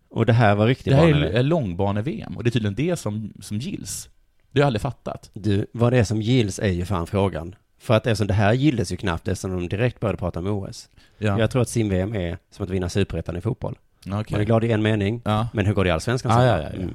[0.10, 2.96] Och det här var riktigt Det här är, är långbane-VM, och det är tydligen det
[2.96, 4.10] som, som gills.
[4.52, 5.30] Det har jag aldrig fattat.
[5.34, 7.56] Du, vad det är som gills är ju fan frågan.
[7.88, 10.90] För att eftersom det här gildes ju knappt eftersom de direkt började prata om OS.
[11.18, 11.40] Ja.
[11.40, 13.76] Jag tror att sim-VM är som att vinna superettan i fotboll.
[14.06, 14.26] Okej.
[14.32, 15.48] Man är glad i en mening, Ja.
[15.54, 16.32] men hur går det i allsvenskan?
[16.32, 16.46] Ah, sen?
[16.46, 16.70] ja, ja, ja.
[16.82, 16.94] Mm.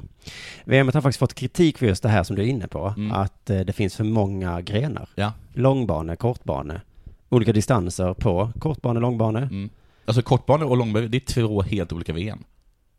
[0.64, 3.12] VM har faktiskt fått kritik för just det här som du är inne på, Mm.
[3.12, 5.08] att eh, det finns för många grenar.
[5.14, 5.32] Ja.
[5.52, 6.80] Långbane, kortbane,
[7.28, 9.38] olika distanser på kortbane, långbane.
[9.40, 9.70] Mm.
[10.04, 12.44] Alltså kortbane och långbane, det är två helt olika VM.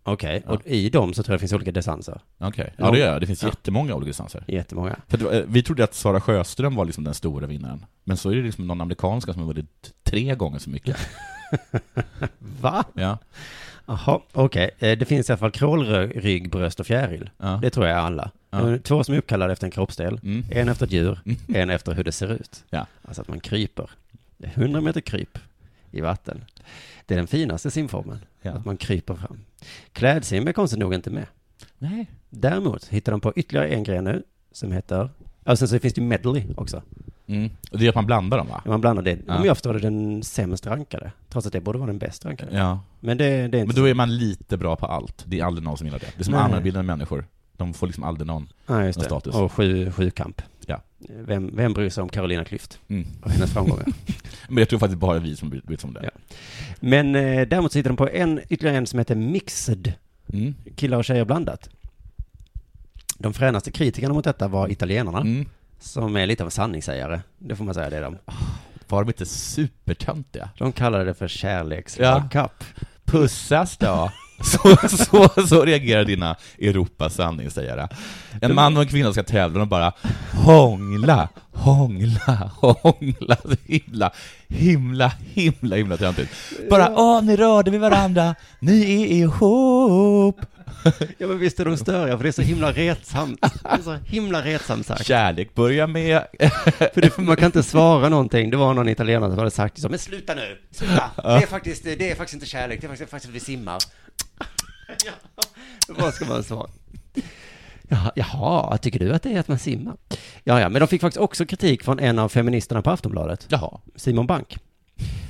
[0.06, 2.22] Okej, och i dem så tror jag det finns olika distanser.
[2.38, 3.22] Okej, ja det gör jag.
[3.22, 3.50] Det finns Ja.
[3.50, 4.44] jättemånga olika distanser.
[4.48, 4.96] Jättemånga.
[5.08, 7.86] För det var, eh, vi trodde att Sara Sjöström var liksom den stora vinnaren.
[8.04, 10.98] Men så är det liksom någon amerikanska som har vunnit tre gånger så mycket.
[12.62, 12.84] Va?
[12.94, 13.18] Ja.
[13.86, 14.70] Jaha, okej.
[14.80, 17.30] Eh, Det finns i alla fall krålrygg, bröst och fjäril.
[17.38, 17.60] Ja.
[17.62, 18.32] Det tror jag är alla.
[18.50, 18.58] Ja.
[18.62, 20.20] Det är Två som är uppkallade efter en kroppsdel.
[20.24, 20.46] Mm.
[20.52, 22.64] En efter ett djur, en efter hur det ser ut.
[22.70, 22.86] Ja.
[23.02, 23.90] Alltså att man kryper.
[24.38, 25.38] Det är 100 meter kryp
[25.92, 26.46] i vatten.
[27.06, 28.20] Det är den finaste simformen.
[28.42, 28.52] Ja.
[28.52, 29.40] Att man kryper fram.
[29.94, 31.26] Klädsim är konstigt nog inte med.
[31.78, 32.06] Nej.
[32.30, 35.10] Däremot hittar de på ytterligare en gren nu som heter,
[35.44, 36.82] och sen så finns det ju medley också.
[37.28, 37.50] Mm.
[37.72, 38.62] Och det är att man blandar dem va?
[38.66, 39.38] Man blandar det, Ja.
[39.38, 41.12] om jag förstår det, den sämst rankade.
[41.30, 42.58] Trots att det borde vara den bäst rankade.
[42.58, 42.80] Ja.
[43.00, 45.24] Men det, det är inte Men då är man lite bra på allt.
[45.28, 46.06] Det är aldrig någon som gillar det.
[46.16, 46.42] Det är som Nej.
[46.44, 47.26] allmänbildade människor.
[47.58, 49.10] De får liksom aldrig någon, Ja, just någon det.
[49.10, 49.36] status.
[49.36, 50.42] Och sju, sju kamp.
[51.10, 51.16] Ja.
[51.28, 53.08] Vem, vem bryr sig om Carolina Klüft Mm.
[53.22, 53.86] och hennes framgångar?
[54.48, 56.02] Men jag tror faktiskt bara vi som bryr oss om det.
[56.04, 56.10] Ja.
[56.80, 59.94] Men eh, däremot så hittar de på en, ytterligare en som heter Mixed.
[60.34, 60.56] Mm.
[60.76, 61.70] Killar och tjejer blandat.
[63.18, 65.22] De fränaste kritikerna mot detta var italienarna.
[65.22, 65.46] Mm.
[65.80, 67.22] Som är lite av sanningssägare.
[67.38, 68.18] Det får man säga, det är de.
[68.88, 70.50] Var de inte supertöntiga?
[70.58, 72.64] De kallade det för kärlekslagkapp.
[73.06, 74.12] Pussas då?
[74.54, 77.88] Så, så, så reagerar dina Europas sanningssägare.
[78.42, 79.94] En man och en kvinna ska tävla och bara
[80.32, 83.38] hångla, hångla, hångla.
[83.44, 84.12] Så himla,
[84.48, 86.32] himla, himla, himla töntigt.
[86.70, 90.42] Bara åh, ni rörde vid varandra, ni är ihop.
[91.18, 93.42] Ja men visst är de störiga, för det är så himla retsamt.
[93.42, 95.06] Det är så himla retsamt sagt.
[95.06, 96.24] Kärlek börjar med...
[96.94, 98.50] För det, man kan inte svara någonting.
[98.50, 101.12] Det var någon italienare som hade sagt så, men sluta nu, sluta.
[101.16, 103.78] Det är faktiskt, det är faktiskt inte kärlek, det är faktiskt, faktiskt att vi simmar.
[105.06, 105.44] Ja,
[105.88, 106.70] vad ska man svara?
[107.88, 109.96] Jaha, jaha, tycker du att det är att man simmar?
[110.44, 113.48] Ja, ja, men de fick faktiskt också kritik från en av feministerna på Aftonbladet.
[113.50, 113.80] Jaha.
[113.96, 114.58] Simon Bank.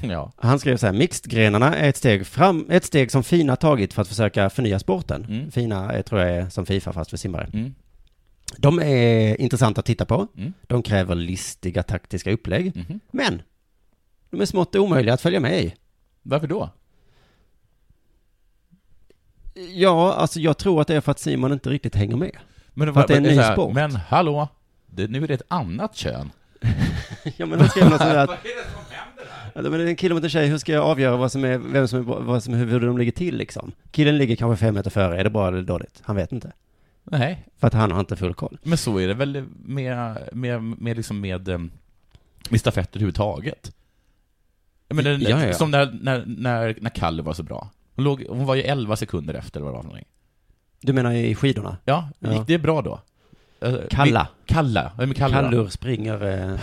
[0.04, 0.32] Ja.
[0.36, 4.02] Han skrev så här, mixedgrenarna är ett steg fram, ett steg som Fina tagit för
[4.02, 5.26] att försöka förnya sporten.
[5.26, 5.52] Mm.
[5.52, 7.50] Fina eh, tror jag är som Fifa fast för simmare.
[7.54, 7.76] Mm.
[8.58, 10.28] De är intressanta att titta på.
[10.38, 10.54] Mm.
[10.68, 12.76] De kräver listiga taktiska upplägg.
[12.76, 13.00] Mhm.
[13.12, 13.42] Men,
[14.30, 15.74] de är smått omöjliga att följa med i.
[16.22, 16.70] Varför då?
[19.54, 22.38] Ja, alltså jag tror att det är för att Simon inte riktigt hänger med.
[22.74, 23.74] Men, För att det är en ny här, sport.
[23.74, 24.48] Men hallå,
[24.86, 26.32] det, nu är det ett annat kön.
[27.38, 28.30] ja, men de skrev något sådär att...
[29.56, 31.46] Ja, men det är en kille mot en tjej, hur ska jag avgöra vad som
[31.46, 33.72] är, vem som är, vad som, hur de ligger till liksom?
[33.92, 36.02] Killen ligger kanske fem meter före, är det bra eller dåligt?
[36.04, 36.52] Han vet inte.
[37.04, 37.48] Nej.
[37.60, 38.58] För att han har inte full koll.
[38.64, 41.60] Men så är det väl med, med, med, liksom med, eh,
[42.50, 43.72] med stafetter överhuvudtaget.
[44.90, 45.54] Menar, Ja, ja, ja.
[45.54, 47.70] Som när, när, när, när Kalle var så bra.
[47.96, 50.08] Hon, låg, hon var ju 11 sekunder efter eller vad det var för någonting.
[50.82, 51.78] Du menar i skidorna?
[51.86, 52.34] Ja, Ja.
[52.34, 53.00] gick det bra då?
[53.62, 54.28] Eh, Kalla.
[54.46, 55.42] Kalla, vem är Kalle då?
[55.42, 56.50] Kallur springer...
[56.52, 56.60] Eh,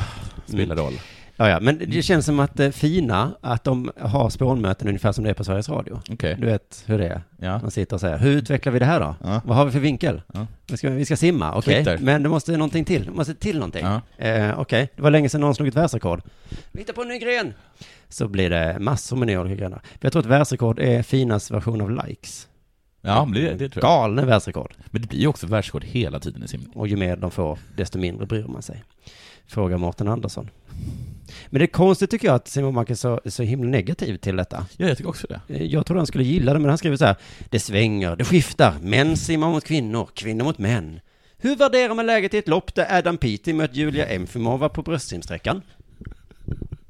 [0.46, 0.92] Spelar roll.
[1.40, 5.24] Ja, ja, men det känns som att eh, Fina, att de har spånmöten ungefär som
[5.24, 6.00] det är på Sveriges Radio.
[6.10, 6.36] Okej.
[6.40, 7.22] Du vet hur det är.
[7.36, 7.58] Ja.
[7.58, 9.14] Man sitter och säger, hur utvecklar vi det här då?
[9.24, 9.40] Ja.
[9.44, 10.22] Vad har vi för vinkel?
[10.34, 10.46] Ja.
[10.66, 11.74] Vi, ska, vi ska simma, okej.
[11.74, 11.98] Twitter.
[11.98, 13.04] Men det måste någonting till.
[13.04, 13.84] Det måste till någonting.
[13.84, 14.26] Ja.
[14.26, 16.22] Eh, okej, det var länge sedan någon slog ett världsrekord.
[16.72, 17.54] Vi hittar på en ny gren.
[18.08, 19.78] Så blir det massor med nya olika grenar.
[19.78, 22.48] För jag tror att världsrekord är Finas version av likes.
[23.00, 23.90] Ja, men det, det tror jag.
[23.90, 24.74] Galna världsrekord.
[24.86, 26.72] Men det blir ju också världsrekord hela tiden i simning.
[26.74, 28.84] Och ju mer de får, desto mindre bryr man sig.
[29.50, 30.50] Fråga Mårten Andersson.
[31.48, 34.36] Men det är konstigt tycker jag att Simon Bank är så, så himla negativ till
[34.36, 34.66] detta.
[34.76, 35.40] Ja, jag tycker också det.
[35.48, 37.16] Eh, Jag trodde han skulle gilla det, men han skriver så här.
[37.50, 41.00] Det svänger, det skiftar, män simmar mot kvinnor, kvinnor mot män.
[41.38, 45.62] Hur värderar man läget i ett lopp där Adam Peaty mött Julia Emfimova på bröstsimsträckan?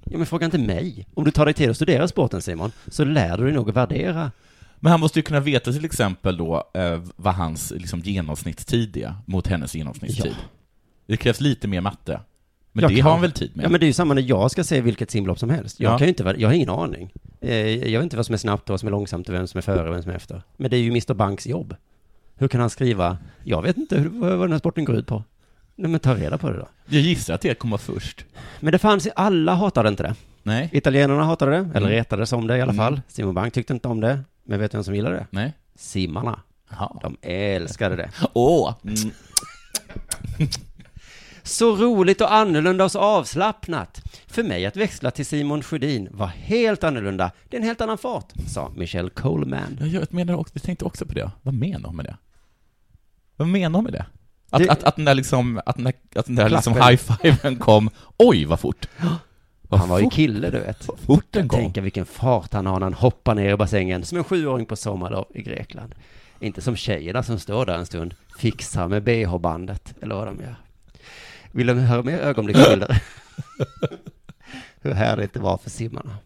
[0.04, 1.06] Ja, men fråga inte mig.
[1.14, 3.76] Om du tar dig tid att studera sporten, Simon, så lär du dig nog att
[3.76, 4.30] värdera.
[4.80, 9.14] Men han måste ju kunna veta till exempel då eh, vad hans liksom, genomsnittstid är
[9.26, 10.34] mot hennes genomsnittstid.
[10.38, 10.44] Ja.
[11.06, 12.20] Det krävs lite mer matte.
[12.80, 13.64] Men Jag det kan- har han väl tid med?
[13.64, 15.80] Ja, men det är ju samma när jag ska se vilket simlopp som helst.
[15.80, 15.98] Jag Ja.
[15.98, 17.12] kan ju inte, jag har ingen aning.
[17.40, 17.56] Eh,
[17.90, 19.58] Jag vet inte vad som är snabbt och vad som är långsamt och vem som
[19.58, 20.42] är före och vem som är efter.
[20.56, 21.14] Men det är ju Mr.
[21.14, 21.76] Banks jobb.
[22.36, 25.24] Hur kan han skriva, jag vet inte hur, vad den här sporten går ut på.
[25.76, 26.68] Nej, men ta reda på det då.
[26.86, 28.24] Jag gissar att det kommer först.
[28.60, 30.14] Men det fanns, alla hatade inte det.
[30.42, 30.68] Nej.
[30.72, 31.90] Italienarna hatade det, eller Mm.
[31.90, 32.76] retades om det i alla Mm.
[32.86, 33.00] fall.
[33.08, 34.20] Simon Bank tyckte inte om det.
[34.44, 35.26] Men vet du vem som gillade det?
[35.30, 35.52] Nej.
[35.74, 36.40] Simmarna.
[36.70, 36.98] Jaha.
[37.02, 38.10] De älskade det.
[38.32, 38.74] Åh!
[38.84, 39.10] Mm.
[41.50, 44.02] Så roligt och annorlunda och så avslappnat.
[44.26, 47.30] För mig att växla till Simon Sjödin var helt annorlunda.
[47.48, 49.78] Det är en helt annan fart, sa Michelle Coleman.
[49.80, 51.30] Ja, jag, menar också, jag tänkte också på det.
[51.42, 52.16] Vad menar hon med det?
[53.36, 54.06] Vad menar hon med det?
[54.50, 57.56] Att, Det- att, att den där liksom, att den där, att den där liksom high-fiven
[57.58, 58.86] kom, oj vad fort!
[59.70, 60.88] Han var ju kille, du vet.
[60.88, 61.58] vad fort den kom.
[61.60, 64.76] Tänk vilken fart han har när han hoppar ner i bassängen som en sjuåring på
[64.76, 65.94] sommarlov i Grekland.
[66.40, 70.54] Inte som tjejerna som står där en stund, fixar med bh-bandet, eller vad de gör.
[71.52, 73.02] Vill de höra mer ögonblicksbilder?
[74.80, 76.16] Hur härligt det var för simmarna.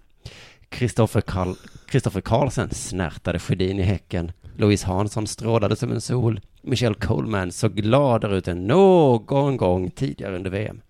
[0.69, 1.55] Kristoffer Karl,
[1.87, 4.33] Kristoffer Karlsen snärtade Sjödin i häcken.
[4.57, 6.41] Louise Hansson strålade som en sol.
[6.63, 10.81] Michelle Coleman såg gladare ut än någon gång tidigare under VM.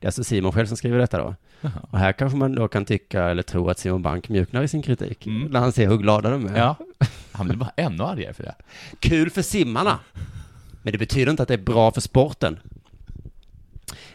[0.00, 1.34] Det är alltså Simon själv som skriver detta då.
[1.60, 1.86] Jaha.
[1.90, 4.82] Och här kanske man då kan tycka eller tro att Simon Bank mjuknar i sin
[4.82, 5.26] kritik.
[5.26, 5.48] Mm.
[5.48, 6.58] När han ser hur glada de är.
[6.58, 6.76] Ja.
[7.32, 8.54] Han blir bara ännu argare för det.
[9.00, 9.98] Kul för simmarna.
[10.82, 12.58] Men det betyder inte att det är bra för sporten.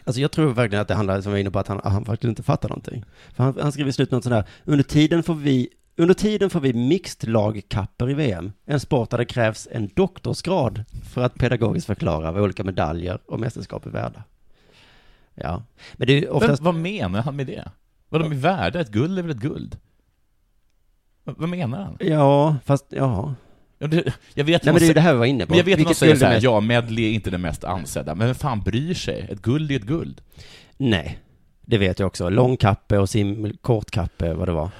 [0.04, 2.02] Alltså jag tror verkligen att det handlar, som jag var inne på, att han, han
[2.02, 3.04] verkligen inte fattar någonting.
[3.34, 6.60] För han, han skriver i slutet något sådär, under tiden får vi under tiden får
[6.60, 11.86] vi mixed lagkapper i VM, en sport där det krävs en doktorsgrad för att pedagogiskt
[11.86, 14.24] förklara vad olika medaljer och mästerskap är värda.
[15.34, 15.62] Ja,
[15.92, 16.62] men det är oftast...
[16.62, 17.70] Men vad menar han med det?
[18.08, 18.80] Vad de är värda?
[18.80, 19.78] Ett guld är väl ett guld?
[21.24, 21.96] Vad menar han?
[22.00, 23.34] Ja, fast, ja.
[23.84, 25.56] Ja, det, jag vet Nej men det är det här vi var inne på.
[25.56, 27.38] Jag vet att Vilket säger guld är så här, mest- ja, medley är inte det
[27.38, 29.26] mest ansedda, men vem fan bryr sig?
[29.30, 30.20] Ett guld är ett guld.
[30.76, 31.18] Nej,
[31.66, 32.28] det vet jag också.
[32.28, 34.70] Långkappe och sim, kortkappe, vad det var.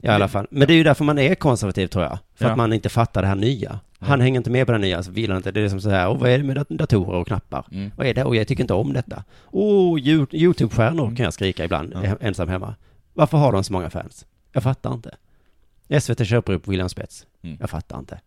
[0.00, 0.46] I alla fall.
[0.50, 2.18] Men det är ju därför man är konservativ tror jag.
[2.34, 2.50] För Ja.
[2.50, 3.80] att man inte fattar det här nya.
[3.98, 5.50] Han hänger inte med på det nya, så vill han inte.
[5.52, 7.64] Det är som så här, vad är det med dat- datorer och knappar?
[7.72, 7.90] Mm.
[7.96, 8.24] Vad är det?
[8.24, 9.24] Och jag tycker inte om detta.
[9.50, 10.00] Åh, oh,
[10.32, 12.04] YouTube-stjärnor kan jag skrika ibland, Mm.
[12.10, 12.16] Ja.
[12.20, 12.74] ensam hemma.
[13.14, 14.26] Varför har de så många fans?
[14.52, 15.10] Jag fattar inte.
[16.00, 17.26] SVT köper upp William Spets.
[17.42, 17.56] Mm.
[17.60, 18.20] Jag fattar inte.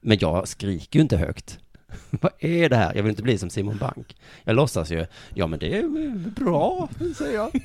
[0.00, 1.58] Men jag skriker ju inte högt.
[2.10, 2.94] Vad är det här?
[2.94, 4.16] Jag vill inte bli som Simon Bank.
[4.44, 7.50] Jag låtsas ju, ja men det är bra, säger jag.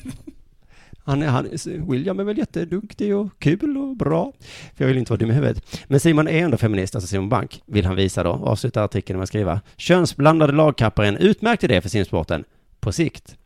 [1.04, 1.50] Han är, han,
[1.90, 4.32] William är väl jätteduktig och kul och bra.
[4.76, 5.80] För jag vill inte vara dum i huvudet.
[5.88, 8.32] Men Simon är ändå feminist, alltså Simon Bank, vill han visa då.
[8.32, 9.62] Och avslutar artikeln med att skriva.
[9.78, 12.44] Könsblandade lagkappar är en utmärkt idé för simsporten.
[12.80, 13.38] På sikt.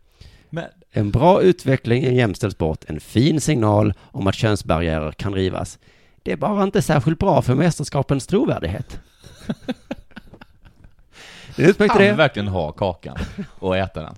[0.49, 5.33] Men, En bra utveckling i en jämställd sport, en fin signal om att könsbarriärer kan
[5.33, 5.79] rivas.
[6.25, 8.99] Det är bara inte särskilt bra för mästerskapens trovärdighet.
[11.55, 12.09] Det är utmärkt han idé.
[12.09, 13.17] vill verkligen ha kakan
[13.59, 14.15] och äta den.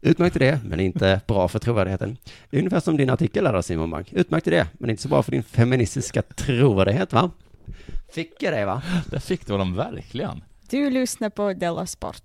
[0.00, 2.16] Utmärkt idé, men inte bra för trovärdigheten.
[2.50, 4.12] Det är ungefär som din artikel där Simon Bank.
[4.12, 7.30] Utmärkt idé, men inte så bra för din feministiska trovärdighet, va?
[8.12, 8.82] Fick jag det, va?
[9.06, 10.44] Där fick du honom verkligen.
[10.70, 12.22] Du lyssnar på Della Sport.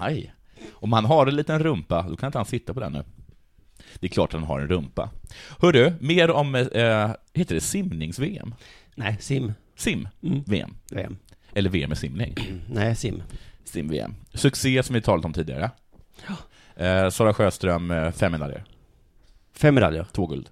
[0.00, 0.34] Aj.
[0.72, 3.04] Om han har en liten rumpa, då kan inte han sitta på den nu.
[4.00, 5.10] Det är klart att han har en rumpa.
[5.60, 8.54] Hörru, mer om, eh, heter det simnings-VM?
[8.94, 9.52] Nej, sim.
[9.76, 10.08] Sim?
[10.22, 10.42] Mm.
[10.46, 10.76] VM?
[11.54, 12.34] Eller VM i simning?
[12.70, 13.22] Nej, sim.
[13.64, 14.14] Sim-VM.
[14.34, 15.70] Succé som vi talat om tidigare.
[16.76, 18.64] Eh, Sara Sjöström, eh, fem medaljer.
[19.52, 20.06] Fem medaljer.
[20.12, 20.48] Två guld.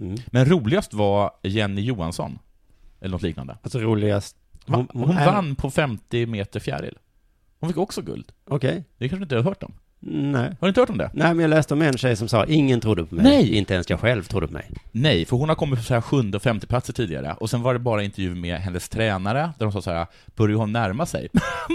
[0.00, 0.16] Mm.
[0.26, 2.38] Men roligast var Jenny Johansson.
[3.00, 3.58] Eller något liknande.
[3.62, 4.36] Alltså roligast...
[4.66, 6.98] Hon, hon, är- vann på 50 meter fjäril.
[7.60, 8.32] Hon fick också guld.
[8.44, 8.84] Okej.
[8.98, 9.72] Det kanske du inte har hört om?
[10.00, 10.42] Nej.
[10.42, 11.10] Har du inte hört om det?
[11.14, 13.24] Nej, men jag läste om en tjej som sa ingen trodde på mig.
[13.24, 13.54] Nej.
[13.54, 14.70] Inte ens jag själv trodde på mig.
[14.92, 17.62] Nej, för hon har kommit på så här sjunde och femte platser tidigare, och sen
[17.62, 21.06] var det bara intervju med hennes tränare, där de sa så här, börjar hon närma
[21.06, 21.28] sig?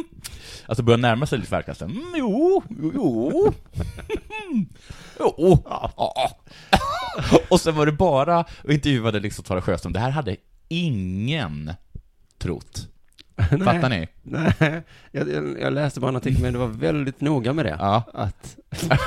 [0.66, 1.92] alltså börjar närma sig lite verkligen.
[1.92, 3.54] Mm, jo, jo, jo.
[5.20, 5.64] jo.
[5.66, 6.38] Ja.
[7.50, 10.36] och sen var det bara, och intervjuade liksom Sara Sjöström, det här hade
[10.68, 11.74] ingen
[12.38, 12.88] trott.
[13.66, 14.08] Fattar ni?
[14.24, 15.30] Nej, jag,
[15.62, 17.76] jag, läste bara artikel, men det var väldigt noga med det.
[17.80, 18.04] Ja.
[18.14, 18.58] Att,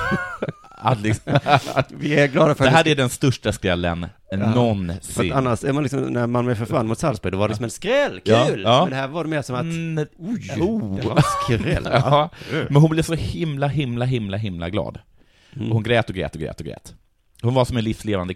[0.78, 1.38] Att liksom,
[1.74, 5.32] att vi är glada för det här det är den största skrällen För någonsin.
[5.32, 7.56] att annars är man liksom, när man med för fan mot Salzburg, då var det
[7.56, 8.62] som en skräll, Ja, kul!
[8.62, 8.80] ja.
[8.80, 10.96] Men det här var det mer som att, Mm, oj, oh.
[10.96, 11.88] det var skräll.
[11.92, 12.30] ja.
[12.68, 14.98] Men hon blev så himla, himla, himla, himla glad.
[15.56, 15.70] Mm.
[15.70, 16.94] Hon grät och grät och grät och grät.
[17.46, 18.35] Hon var som en livslevande.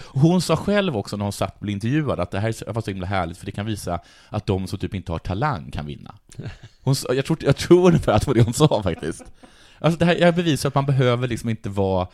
[0.00, 2.90] Hon sa själv också när hon satt och blev intervjuad att det här var så
[2.90, 6.14] himla härligt för det kan visa att de som typ inte har talang kan vinna.
[6.82, 9.24] Hon, sa- jag, tror, jag tror ungefär att det var det hon sa faktiskt.
[9.78, 12.08] Alltså det här, jag bevisar att man behöver liksom inte vara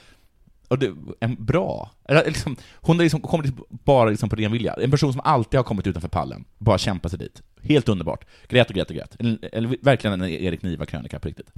[0.68, 4.74] och det, en bra, eller liksom, hon har liksom kommit bara liksom på ren vilja.
[4.74, 7.42] En person som alltid har kommit utanför pallen, bara kämpat sig dit.
[7.62, 8.24] Helt underbart.
[8.48, 9.16] Grät och grät och grät.
[9.18, 11.52] Eller, eller verkligen en Erik Niva-krönika på riktigt.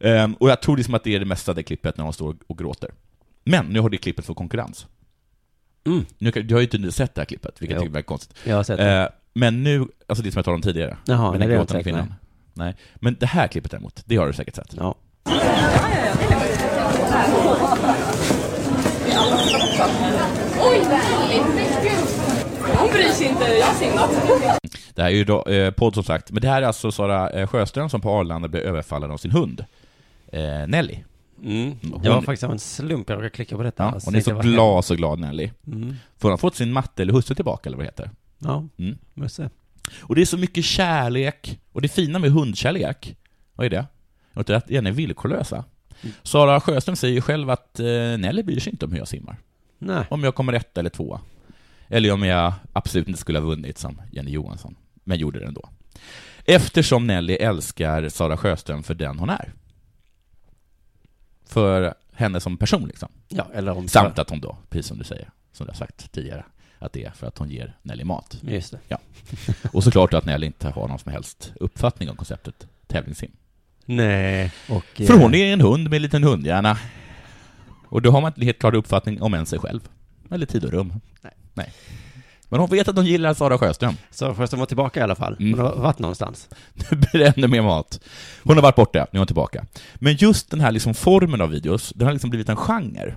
[0.00, 2.12] Ehm, och jag tror liksom att det är det mesta av det klippet när hon
[2.12, 2.90] står och gråter.
[3.50, 4.86] Men nu har det klippet fått konkurrens.
[5.86, 6.06] Mm.
[6.18, 7.82] Nu, du har ju inte sett det här klippet, vilket Jo.
[7.82, 8.36] jag tycker är konstigt.
[8.44, 8.90] Jag har sett det.
[8.90, 10.96] Ehm, men nu, alltså det som jag talade om tidigare.
[11.06, 12.14] Jaha, med nej, den gråtande kvinnan.
[12.54, 12.74] Nej.
[12.94, 14.74] Men det här klippet däremot, det har du säkert sett.
[14.76, 14.94] Ja.
[20.60, 20.80] Oj,
[22.78, 24.10] Hon bryr sig inte, jag har simmat.
[24.94, 27.30] Det här är ju då, eh, podd som sagt, men det här är alltså Sara
[27.30, 29.64] eh, Sjöström som på Arlanda blev överfallen av sin hund,
[30.32, 30.98] eh, Nelly.
[31.44, 31.76] Mm.
[31.92, 33.82] Hon- Det var faktiskt av en slump jag råkade klicka på detta.
[33.82, 35.50] Ja, Alltså, hon är så glad, så glad Nelly.
[35.66, 35.88] Mm.
[36.16, 38.10] För hon har fått sin matte eller husse tillbaka, eller vad det heter.
[38.38, 38.98] Ja, Mm.
[39.14, 39.50] Musse.
[40.00, 43.16] Och det är så mycket kärlek, och det fina med hundkärlek,
[43.54, 43.86] vad är det?
[44.34, 45.64] Det är att den är villkorlösa.
[46.22, 47.86] Sara Sjöström säger ju själv att eh,
[48.18, 49.36] Nelly bryr sig inte om hur jag simmar.
[49.78, 50.04] Nej.
[50.10, 51.20] Om jag kommer ett eller tvåa.
[51.88, 54.74] Eller om jag absolut inte skulle ha vunnit som Jenny Johansson,
[55.04, 55.68] men gjorde det ändå.
[56.44, 59.52] Eftersom Nelly älskar Sara Sjöström för den hon är.
[61.48, 63.08] För henne som person liksom.
[63.28, 63.88] Ja, eller om...
[63.88, 66.44] Samt att hon då, precis som du säger, som du har sagt tidigare,
[66.78, 68.38] att det är för att hon ger Nelly mat.
[68.42, 68.78] Just det.
[68.88, 68.98] Ja.
[69.72, 73.30] Och såklart att Nelly inte har någon som helst uppfattning om konceptet tävlingssim.
[73.84, 74.84] Nej, och...
[74.94, 76.78] För eh, hon är en hund med en liten hundhjärna.
[77.88, 79.80] Och då har man inte helt klar uppfattning om än sig själv.
[80.30, 81.00] Eller tid och rum.
[81.22, 81.32] Nej.
[81.54, 81.72] Nej.
[82.48, 83.94] Men hon vet att hon gillar Sara Sjöström.
[84.10, 85.36] Sara Sjöström var tillbaka i alla fall.
[85.40, 85.58] Mm.
[85.58, 86.48] Hon har varit någonstans.
[86.74, 88.00] Nu blir det ännu mer mat.
[88.44, 89.64] Hon har varit borta, nu är hon tillbaka.
[89.94, 93.16] Men just den här liksom formen av videos, den har liksom blivit en genre.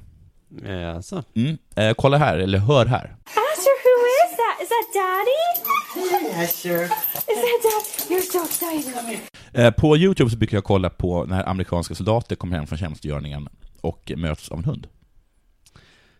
[0.65, 1.23] Ja, alltså.
[1.35, 1.57] Mm.
[1.75, 3.15] Eh, kolla här, eller hör här.
[3.25, 4.63] Asher, who is that?
[4.63, 6.43] Is that Daddy?
[6.43, 6.83] Asher.
[6.83, 8.09] Is that Dad?
[8.09, 9.19] You're so excited.
[9.53, 13.49] Eh, på Youtube så brukar jag kolla på när amerikanska soldater kommer hem från tjänstgöringen
[13.81, 14.87] och möts av en hund.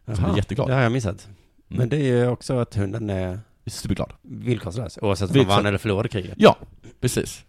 [0.06, 0.68] Som Jaha, jätteglad.
[0.68, 1.28] Det har jag missat.
[1.72, 1.80] Mm.
[1.80, 4.14] Men det är ju också att hunden är Superglad.
[4.22, 6.34] villkorslös, oavsett om man vann eller förlorade kriget.
[6.38, 6.58] Ja,
[7.02, 7.44] precis.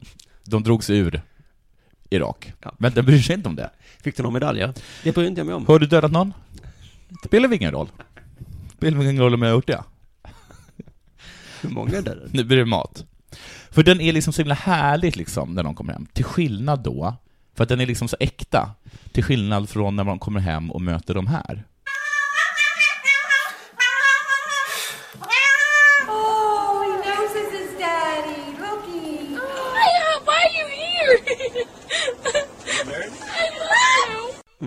[0.44, 1.22] De drog sig ur
[2.10, 2.52] Irak.
[2.60, 2.74] Ja.
[2.78, 3.70] Men den bryr sig inte om det.
[4.02, 4.74] Fick du några medaljer?
[5.04, 5.66] Det bryr inte jag mig om.
[5.66, 6.32] Har du dödat någon?
[7.08, 7.88] Det spelar ingen roll.
[8.70, 9.84] Det spelar ingen roll om jag har gjort det.
[11.62, 12.18] Hur många är det?
[12.30, 13.04] Nu blir det mat.
[13.70, 16.06] För den är liksom så himla härligt liksom när de kommer hem.
[16.12, 17.14] Till skillnad då,
[17.54, 18.70] för att den är liksom så äkta.
[19.12, 21.64] Till skillnad från när man kommer hem och möter de här.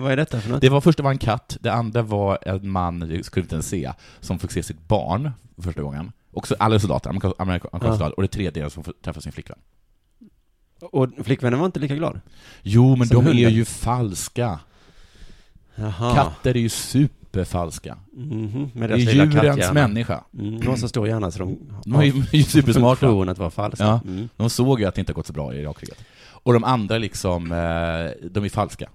[0.06, 0.60] Vad är detta för något?
[0.60, 3.68] Det var första var en katt, det andra var en man, det skulle inte ens
[3.68, 6.12] se, som fick se sitt barn för första gången.
[6.32, 7.92] Också alla soldater, amerika- amerikanska Ja.
[7.92, 9.58] soldater, och det tredje är som får träffa sin flickvän.
[10.80, 12.20] Och flickvännen var inte lika glad?
[12.62, 13.52] Jo, men Som de är hunden.
[13.54, 14.58] ju falska.
[15.74, 16.14] Jaha.
[16.14, 17.98] Katter är ju superfalska.
[18.12, 20.24] Mhm, med Det är djurens människa.
[20.38, 21.38] Mm, de har så stor hjärna så
[21.84, 22.96] de är ju, ju supersmarta.
[22.96, 23.84] funktion att vara falska.
[23.84, 24.28] Ja, Mm.
[24.36, 25.98] de såg ju att det inte har gått så bra i Irakkriget.
[26.42, 28.88] Och de andra liksom, eh, de är falska.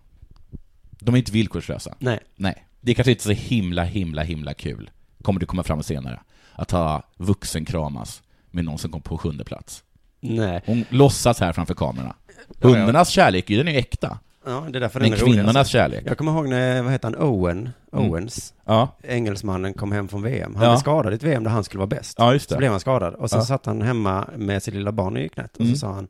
[1.02, 1.96] De är inte villkorslösa.
[2.00, 2.20] Nej.
[2.36, 2.66] Nej.
[2.82, 4.90] Det är kanske inte så himla, himla, himla kul,
[5.24, 6.20] kommer det komma fram senare,
[6.56, 8.22] att ha vuxenkramas
[8.52, 9.84] med någon som kom på sjunde plats.
[10.20, 10.62] Nej.
[10.66, 12.16] Hon låtsas här framför kamerorna.
[12.62, 14.20] Hundarnas kärlek, den är ju äkta.
[14.46, 15.72] Ja, det är därför Men den är rolig, kvinnornas alltså.
[15.72, 16.04] kärlek.
[16.06, 18.06] Jag kommer ihåg när, vad heter han, Owen, Mm.
[18.12, 18.88] Owens, Ja.
[19.04, 20.56] engelsmannen kom hem från VM.
[20.56, 20.70] Han Ja.
[20.72, 22.16] blev skadad i ett VM där han skulle vara bäst.
[22.18, 22.56] Ja, just det.
[22.56, 23.14] Så blev han skadad.
[23.14, 23.42] Och så Ja.
[23.46, 25.54] satt han hemma med sitt lilla barn i knät.
[25.56, 25.74] Och Mm.
[25.74, 26.08] så sa han,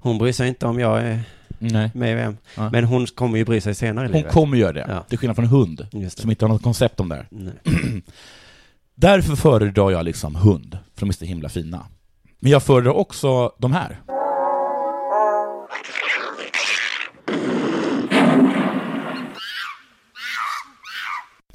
[0.00, 1.20] hon bryr sig inte om jag är
[1.58, 1.90] Nej.
[1.94, 2.36] med i VM.
[2.56, 2.70] Ja.
[2.70, 4.32] Men hon kommer ju bry sig senare i Hon livet.
[4.32, 4.86] kommer göra det.
[4.88, 5.02] Ja.
[5.02, 7.26] Till skillnad från en hund, som inte har något koncept om det här.
[8.94, 11.86] Därför föredrar jag liksom hund, för de är så himla fina.
[12.38, 14.00] Men jag föredrar också de här.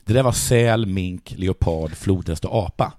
[0.05, 2.93] Det där var säl, mink, leopard, flodhäst och apa.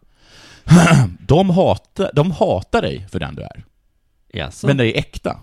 [1.26, 3.64] De hatar, de hatar dig för den du är.
[4.36, 4.66] Jaså?
[4.66, 5.40] Men det är äkta.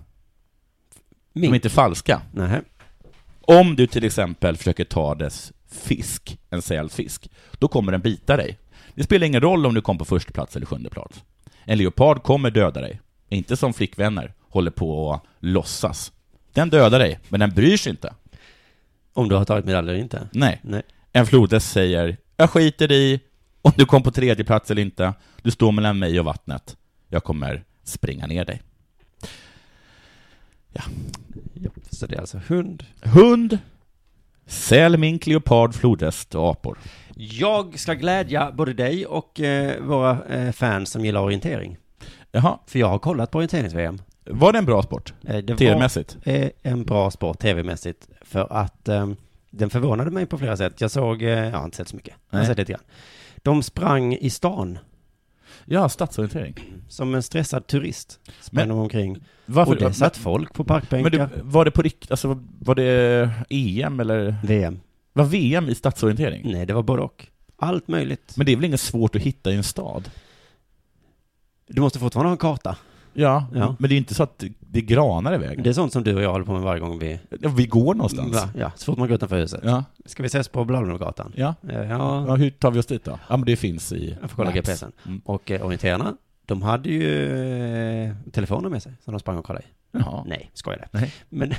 [1.32, 1.50] De Mink?
[1.50, 2.22] är inte falska.
[2.32, 2.60] Nej.
[3.40, 8.58] Om du till exempel försöker ta dess fisk, en sälfisk, då kommer den bita dig.
[8.94, 11.24] Det spelar ingen roll om du kom på första plats eller sjunde plats.
[11.64, 13.00] En leopard kommer döda dig.
[13.28, 16.12] Inte som flickvänner håller på och låtsas.
[16.52, 18.14] Den dödar dig, men den bryr sig inte.
[19.12, 20.28] Om du har tagit medalj eller inte?
[20.32, 20.60] Nej.
[20.62, 20.82] Nej.
[21.12, 23.20] En flodhäst säger, jag skiter i
[23.62, 25.12] om du kom på tredje plats eller inte.
[25.42, 26.76] Du står mellan mig och vattnet.
[27.08, 28.62] Jag kommer springa ner dig.
[30.74, 30.82] Ja,
[31.90, 32.84] så det är alltså hund.
[33.02, 33.58] Hund,
[34.46, 36.78] säl, mink, leopard, flodhäst och apor.
[37.16, 41.76] Jag ska glädja både dig och eh, våra eh, fans som gillar orientering.
[42.32, 42.58] Jaha.
[42.66, 43.98] För jag har kollat på orienterings-VM.
[44.24, 45.14] Var det en bra sport?
[45.26, 46.16] Eh, det TV-mässigt?
[46.24, 48.08] var eh, en bra sport tv-mässigt.
[48.22, 49.08] För att eh,
[49.50, 50.80] den förvånade mig på flera sätt.
[50.80, 52.14] Jag såg, eh, jag har inte sett så mycket.
[52.30, 52.82] Jag har sett lite grann.
[53.36, 54.78] De sprang i stan.
[55.64, 56.73] Ja, stadsorientering.
[56.94, 58.20] Som en stressad turist.
[58.40, 59.24] Sprang Men de omkring.
[59.46, 61.10] varför- och det satt folk på parkbänkar.
[61.18, 64.36] Men du, var det på riktigt, alltså var det EM eller?
[64.44, 64.80] VM.
[65.12, 66.52] Var VM i stadsorientering?
[66.52, 67.26] Nej, det var både och.
[67.56, 68.32] Allt möjligt.
[68.36, 70.10] Men det är väl inget svårt att hitta i en stad?
[71.68, 72.76] Du måste fortfarande ha en karta.
[73.16, 73.76] Ja, Ja.
[73.78, 75.62] men det är inte så att det- är granar i vägen.
[75.64, 77.20] Det är sånt som du och jag håller på med varje gång vi...
[77.40, 78.34] Ja, vi går någonstans.
[78.34, 78.48] Va?
[78.58, 79.60] Ja, så fort man går utanför huset.
[79.64, 79.84] Ja.
[80.06, 81.32] Ska vi ses på Blalunogatan?
[81.36, 81.54] Ja.
[81.68, 82.24] Eh, Ja.
[82.28, 83.18] Ja, hur tar vi oss dit då?
[83.28, 84.52] Ja, men det finns i jag får kolla.
[84.52, 84.92] GPSen.
[85.06, 85.20] Mm.
[85.24, 86.16] Och eh, orienterarna,
[86.46, 89.68] de hade ju eh, telefoner med sig som de sprang och kollade i.
[89.98, 90.24] Jaha.
[90.26, 90.88] Nej, skojar det.
[90.98, 91.12] Nej.
[91.28, 91.52] Men,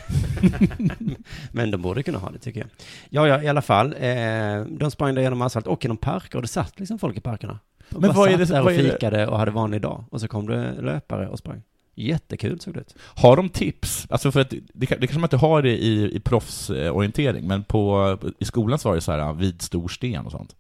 [1.52, 2.70] men de borde kunna ha det tycker jag.
[3.10, 3.94] Ja, ja, i alla fall.
[4.00, 7.22] Eh, de sprang där genom asfalt och genom parker och det satt liksom folk i
[7.22, 7.60] parkerna.
[7.90, 10.04] De Men vad är satt det- där och är det- fikade och hade vanlig dag.
[10.10, 11.62] Och så kom det löpare och sprang.
[11.98, 12.96] Jättekul såg det ut.
[13.00, 14.08] Har de tips?
[14.10, 18.18] Alltså för att det, det kanske man inte har det i, i proffsorientering, men på,
[18.40, 20.56] i skolan så var det så här vid stor sten och sånt.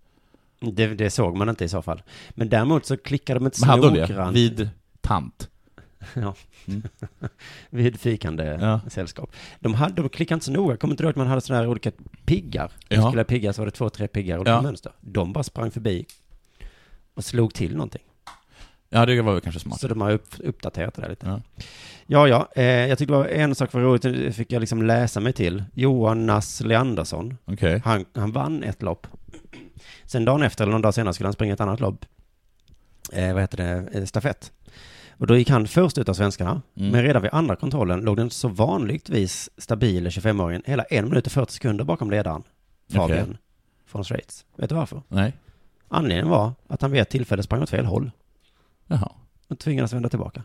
[0.74, 2.04] Det, det såg man inte i så fall.
[2.30, 3.76] Men däremot så klickade de inte det?
[3.76, 4.36] noggrant.
[4.36, 4.70] Vid
[5.02, 5.50] tant?
[6.14, 6.36] Ja.
[6.68, 6.84] Mm.
[7.70, 8.82] Vid fikande Ja.
[8.90, 9.32] sällskap.
[9.60, 10.78] De, hade, de klickade inte så noga.
[10.78, 11.92] Kommer inte du ihåg att man hade sådana här olika
[12.26, 12.72] piggar?
[12.88, 13.02] Ja.
[13.08, 14.62] Skulle ha piggar så var det två, tre piggar olika Ja.
[14.62, 14.92] mönster.
[15.02, 16.06] De bara sprang förbi
[17.14, 18.02] och slog till någonting.
[18.90, 19.80] Ja, det var väl kanske smart.
[19.80, 21.28] Så de har upp, uppdaterat det där lite.
[21.28, 21.42] Ja.
[22.08, 22.50] Ja, ja.
[22.56, 25.34] Eh, jag tyckte det var en sak var roligt, det fick jag liksom läsa mig
[25.34, 25.64] till.
[25.74, 27.38] Johan Nass Leandersson.
[27.46, 27.82] Okej.
[27.86, 29.08] Han, han vann ett lopp.
[30.06, 32.06] Sen dagen efter, eller någon dag senare, skulle han springa ett annat lopp.
[33.12, 33.98] Eh, vad heter det?
[34.00, 34.52] Eh, Stafett.
[35.18, 36.62] Och då gick han först ut av svenskarna.
[36.76, 36.92] Mm.
[36.92, 41.32] Men redan vid andra kontrollen låg den så vanligtvis stabila 25-åringen hela en minut och
[41.32, 42.44] 40 sekunder bakom ledaren.
[42.92, 43.38] Fabian Okej.
[43.86, 44.46] från Schweiz.
[44.56, 45.02] Vet du varför?
[45.08, 45.34] Nej.
[45.88, 48.12] Anledningen var att han vid ett tillfälle sprang åt fel håll.
[48.88, 49.12] Jaha.
[49.48, 50.44] Och tvingades vända tillbaka.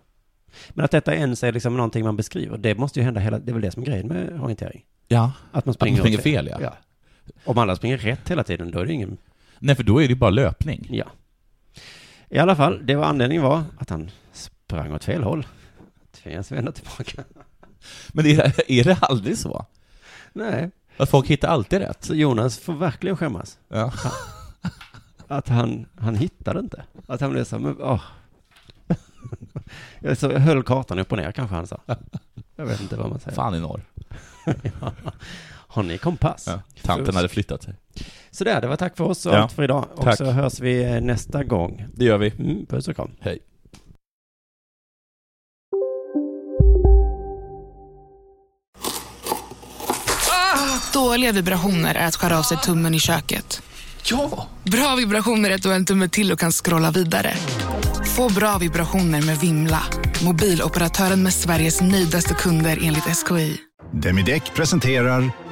[0.71, 3.51] Men att detta ens är liksom någonting man beskriver, det måste ju hända hela, det
[3.51, 4.85] är väl det som är grejen med orientering.
[5.09, 5.33] Ja.
[5.53, 6.59] Att man springer, Att man springer åt fel, ja.
[6.61, 6.77] ja.
[7.45, 9.19] Om alla springer rätt hela tiden, då är det ingen...
[9.63, 10.87] Nej, för då är det bara löpning.
[10.91, 11.05] Ja.
[12.29, 15.47] I alla fall, det var anledningen var att han sprang åt fel håll.
[16.13, 17.25] Tvingades vända tillbaka.
[18.09, 19.67] Men är, är det aldrig så?
[20.33, 20.71] Nej.
[20.97, 22.05] Att folk hittar alltid rätt?
[22.05, 23.59] Så Jonas får verkligen skämmas.
[23.69, 23.93] Ja.
[25.29, 26.85] Att han, han hittade inte.
[27.07, 28.03] Att han blev så, men åh.
[30.01, 31.81] Jag så höll kartan upp och ner kanske han sa.
[32.57, 33.37] Jag vet inte vad man säger.
[33.37, 33.83] Fan i norr.
[34.81, 34.93] ja.
[35.73, 36.45] Har ni kompass?
[36.47, 36.61] Ja.
[36.83, 37.75] Tanten hade flyttat sig.
[38.31, 39.39] Så där, det var tack för oss och Ja.
[39.39, 39.85] allt för idag.
[39.95, 40.17] Och Tack.
[40.17, 41.87] så hörs vi eh, nästa gång.
[41.95, 42.29] Det gör vi.
[42.39, 43.11] Mm, puss och kram.
[43.21, 43.39] Hej.
[50.93, 53.63] Dåliga vibrationer är att skära av sig tummen i köket.
[54.05, 54.47] Ja!
[54.65, 57.35] Bra vibrationer är att du har en tumme till och kan scrolla vidare.
[58.17, 59.83] Få bra vibrationer med Vimla.
[60.25, 63.57] Mobiloperatören med Sveriges nöjdaste kunder enligt SKI.
[63.93, 65.31] Demideck presenterar